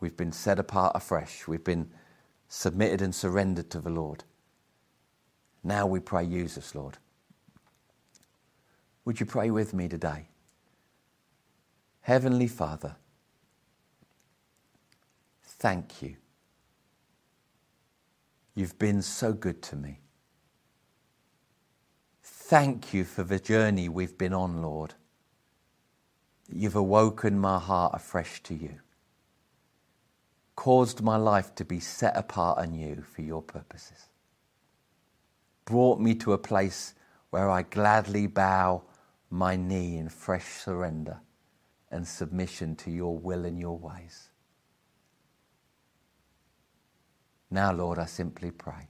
We've 0.00 0.16
been 0.16 0.32
set 0.32 0.58
apart 0.58 0.94
afresh. 0.94 1.48
We've 1.48 1.64
been 1.64 1.90
submitted 2.48 3.02
and 3.02 3.14
surrendered 3.14 3.70
to 3.70 3.80
the 3.80 3.90
Lord. 3.90 4.24
Now 5.64 5.86
we 5.86 6.00
pray, 6.00 6.24
use 6.24 6.56
us, 6.56 6.74
Lord. 6.74 6.98
Would 9.04 9.20
you 9.20 9.26
pray 9.26 9.50
with 9.50 9.74
me 9.74 9.88
today? 9.88 10.28
Heavenly 12.02 12.46
Father, 12.46 12.96
thank 15.58 16.02
you. 16.02 16.16
You've 18.54 18.78
been 18.78 19.02
so 19.02 19.32
good 19.32 19.62
to 19.62 19.76
me. 19.76 20.00
Thank 22.22 22.94
you 22.94 23.04
for 23.04 23.22
the 23.22 23.38
journey 23.38 23.88
we've 23.88 24.16
been 24.16 24.32
on, 24.32 24.62
Lord. 24.62 24.94
You've 26.48 26.76
awoken 26.76 27.38
my 27.38 27.58
heart 27.58 27.92
afresh 27.94 28.42
to 28.44 28.54
you, 28.54 28.80
caused 30.54 31.02
my 31.02 31.16
life 31.16 31.54
to 31.56 31.64
be 31.64 31.80
set 31.80 32.16
apart 32.16 32.58
anew 32.58 33.02
for 33.02 33.22
your 33.22 33.42
purposes 33.42 34.08
brought 35.66 36.00
me 36.00 36.14
to 36.14 36.32
a 36.32 36.38
place 36.38 36.94
where 37.30 37.50
I 37.50 37.62
gladly 37.62 38.26
bow 38.26 38.82
my 39.28 39.56
knee 39.56 39.98
in 39.98 40.08
fresh 40.08 40.46
surrender 40.46 41.20
and 41.90 42.06
submission 42.06 42.76
to 42.76 42.90
your 42.90 43.18
will 43.18 43.44
and 43.44 43.58
your 43.58 43.76
ways. 43.76 44.30
Now, 47.50 47.72
Lord, 47.72 47.98
I 47.98 48.06
simply 48.06 48.50
pray. 48.50 48.88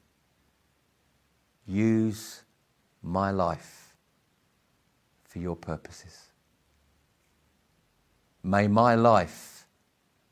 Use 1.67 2.43
my 3.03 3.31
life 3.31 3.95
for 5.25 5.39
your 5.39 5.57
purposes. 5.57 6.33
May 8.43 8.69
my 8.69 8.95
life 8.95 9.67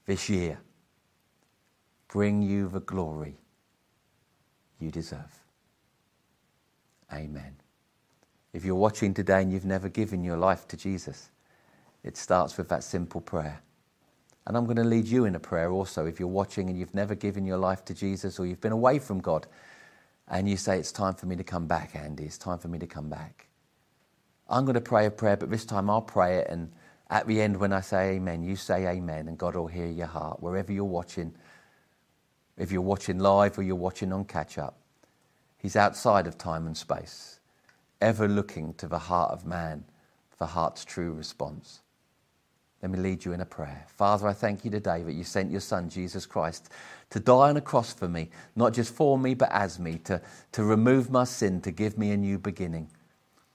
this 0.07 0.29
year 0.31 0.59
bring 2.09 2.43
you 2.43 2.69
the 2.69 2.81
glory 2.81 3.37
you 4.79 4.91
deserve. 4.91 5.43
Amen. 7.13 7.57
If 8.53 8.65
you're 8.65 8.77
watching 8.77 9.13
today 9.13 9.43
and 9.43 9.53
you've 9.53 9.65
never 9.65 9.89
given 9.89 10.23
your 10.23 10.37
life 10.37 10.69
to 10.69 10.77
Jesus, 10.77 11.31
it 12.05 12.17
starts 12.17 12.57
with 12.57 12.69
that 12.69 12.85
simple 12.85 13.21
prayer. 13.21 13.61
And 14.47 14.57
I'm 14.57 14.65
going 14.65 14.77
to 14.77 14.85
lead 14.85 15.07
you 15.07 15.25
in 15.25 15.35
a 15.35 15.41
prayer 15.41 15.71
also. 15.73 16.07
If 16.07 16.21
you're 16.21 16.29
watching 16.29 16.69
and 16.69 16.79
you've 16.79 16.95
never 16.95 17.15
given 17.15 17.47
your 17.47 17.57
life 17.57 17.85
to 17.87 17.95
Jesus 17.95 18.39
or 18.39 18.47
you've 18.47 18.61
been 18.61 18.73
away 18.73 18.99
from 18.99 19.21
God 19.21 19.47
and 20.29 20.49
you 20.49 20.57
say, 20.57 20.79
It's 20.79 20.93
time 20.93 21.15
for 21.15 21.27
me 21.27 21.37
to 21.37 21.45
come 21.45 21.67
back, 21.67 21.95
Andy, 21.95 22.25
it's 22.25 22.39
time 22.39 22.59
for 22.59 22.69
me 22.69 22.79
to 22.79 22.87
come 22.87 23.09
back. 23.09 23.49
I'm 24.49 24.65
going 24.65 24.75
to 24.75 24.81
pray 24.81 25.07
a 25.07 25.11
prayer, 25.11 25.37
but 25.37 25.51
this 25.51 25.65
time 25.65 25.89
I'll 25.89 26.03
pray 26.03 26.39
it. 26.39 26.49
And 26.51 26.71
at 27.09 27.27
the 27.27 27.41
end, 27.41 27.57
when 27.57 27.73
I 27.73 27.81
say 27.81 28.17
amen, 28.17 28.43
you 28.43 28.57
say 28.57 28.87
amen, 28.87 29.29
and 29.29 29.39
God 29.39 29.57
will 29.57 29.67
hear 29.67 29.87
your 29.87 30.07
heart 30.07 30.43
wherever 30.43 30.73
you're 30.73 30.85
watching. 30.85 31.35
If 32.59 32.71
you're 32.71 32.83
watching 32.83 33.19
live 33.19 33.59
or 33.59 33.63
you're 33.63 33.77
watching 33.77 34.13
on 34.13 34.25
catch 34.25 34.59
up, 34.59 34.79
He's 35.57 35.77
outside 35.77 36.27
of 36.27 36.37
time 36.37 36.67
and 36.67 36.77
space, 36.77 37.41
ever 38.03 38.29
looking 38.29 38.75
to 38.75 38.87
the 38.87 38.99
heart 38.99 39.33
of 39.33 39.47
man 39.47 39.85
for 40.37 40.47
heart's 40.47 40.85
true 40.85 41.13
response. 41.13 41.81
Let 42.85 42.91
me 42.91 42.99
lead 42.99 43.25
you 43.25 43.33
in 43.33 43.41
a 43.41 43.47
prayer. 43.47 43.87
Father, 43.89 44.29
I 44.29 44.35
thank 44.35 44.63
you 44.63 44.71
today 44.71 45.03
that 45.05 45.15
you 45.15 45.25
sent 45.25 45.51
your 45.51 45.63
Son, 45.63 45.89
Jesus 45.89 46.27
Christ, 46.27 46.69
to 47.09 47.19
die 47.19 47.49
on 47.49 47.57
a 47.57 47.61
cross 47.63 47.95
for 47.95 48.11
me, 48.11 48.29
not 48.57 48.75
just 48.75 48.93
for 48.93 49.17
me, 49.17 49.33
but 49.33 49.51
as 49.53 49.79
me, 49.79 49.97
to, 50.05 50.21
to 50.53 50.65
remove 50.65 51.09
my 51.11 51.25
sin, 51.25 51.63
to 51.63 51.71
give 51.71 51.97
me 51.97 52.11
a 52.11 52.17
new 52.19 52.39
beginning. 52.39 52.91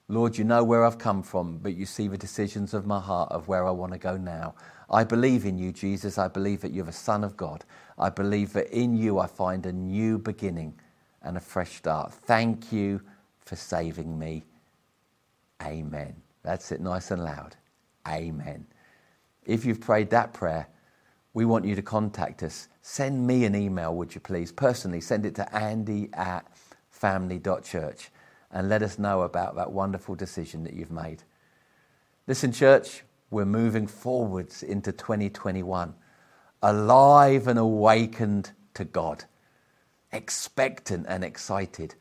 Lord, 0.08 0.36
you 0.36 0.46
know 0.46 0.64
where 0.64 0.84
I've 0.84 0.98
come 0.98 1.22
from, 1.22 1.60
but 1.60 1.76
you 1.76 1.86
see 1.86 2.08
the 2.08 2.18
decisions 2.18 2.74
of 2.74 2.88
my 2.88 3.00
heart 3.00 3.32
of 3.32 3.48
where 3.48 3.68
I 3.68 3.70
want 3.70 3.92
to 3.94 4.00
go 4.00 4.18
now. 4.18 4.56
I 4.90 5.04
believe 5.04 5.46
in 5.46 5.60
you, 5.60 5.72
Jesus. 5.72 6.18
I 6.18 6.28
believe 6.28 6.62
that 6.62 6.74
you're 6.74 6.86
the 6.86 6.92
Son 6.92 7.24
of 7.24 7.38
God. 7.38 7.64
I 8.00 8.10
believe 8.10 8.54
that 8.54 8.76
in 8.76 8.98
you 8.98 9.20
I 9.20 9.28
find 9.28 9.64
a 9.68 9.72
new 9.72 10.18
beginning 10.18 10.74
and 11.22 11.38
a 11.38 11.40
fresh 11.40 11.76
start. 11.76 12.14
Thank 12.14 12.72
you 12.72 13.00
for 13.46 13.56
saving 13.56 14.18
me. 14.18 14.46
Amen. 15.62 16.16
That's 16.42 16.72
it, 16.72 16.82
nice 16.82 17.12
and 17.12 17.24
loud. 17.24 17.56
Amen. 18.08 18.66
If 19.50 19.66
you've 19.66 19.82
prayed 19.82 20.10
that 20.12 20.34
prayer, 20.34 20.68
we 21.34 21.45
want 21.45 21.66
you 21.66 21.76
to 21.76 21.82
contact 21.82 22.43
us. 22.43 22.68
Send 22.82 23.26
me 23.26 23.45
an 23.45 23.56
email, 23.56 23.95
would 23.95 24.14
you 24.16 24.22
please? 24.22 24.52
Personally, 24.52 25.02
send 25.02 25.26
it 25.26 25.36
to 25.36 25.56
andy 25.56 26.10
at 26.14 26.45
family.church 26.89 28.10
and 28.52 28.70
let 28.70 28.82
us 28.82 29.00
know 29.00 29.22
about 29.22 29.56
that 29.56 29.72
wonderful 29.72 30.16
decision 30.16 30.64
that 30.64 30.74
you've 30.74 30.91
made. 30.91 31.24
Listen, 32.28 32.52
church, 32.52 33.04
we're 33.32 33.45
moving 33.45 33.88
forwards 33.88 34.64
into 34.64 34.91
2021, 34.91 35.93
alive 36.62 37.47
and 37.47 37.60
awakened 37.60 38.52
to 38.74 38.84
God 38.86 39.26
expectant 40.12 41.06
and 41.08 41.24
excited 41.24 41.95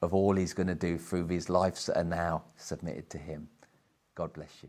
of 0.00 0.12
all 0.12 0.34
he's 0.34 0.52
going 0.54 0.66
to 0.66 0.74
do 0.74 0.98
through 0.98 1.24
these 1.24 1.48
lives 1.48 1.86
that 1.86 1.96
are 1.96 2.04
now 2.04 2.42
submitted 2.56 3.08
to 3.10 3.18
him. 3.18 3.48
God 4.14 4.32
bless 4.32 4.62
you. 4.62 4.68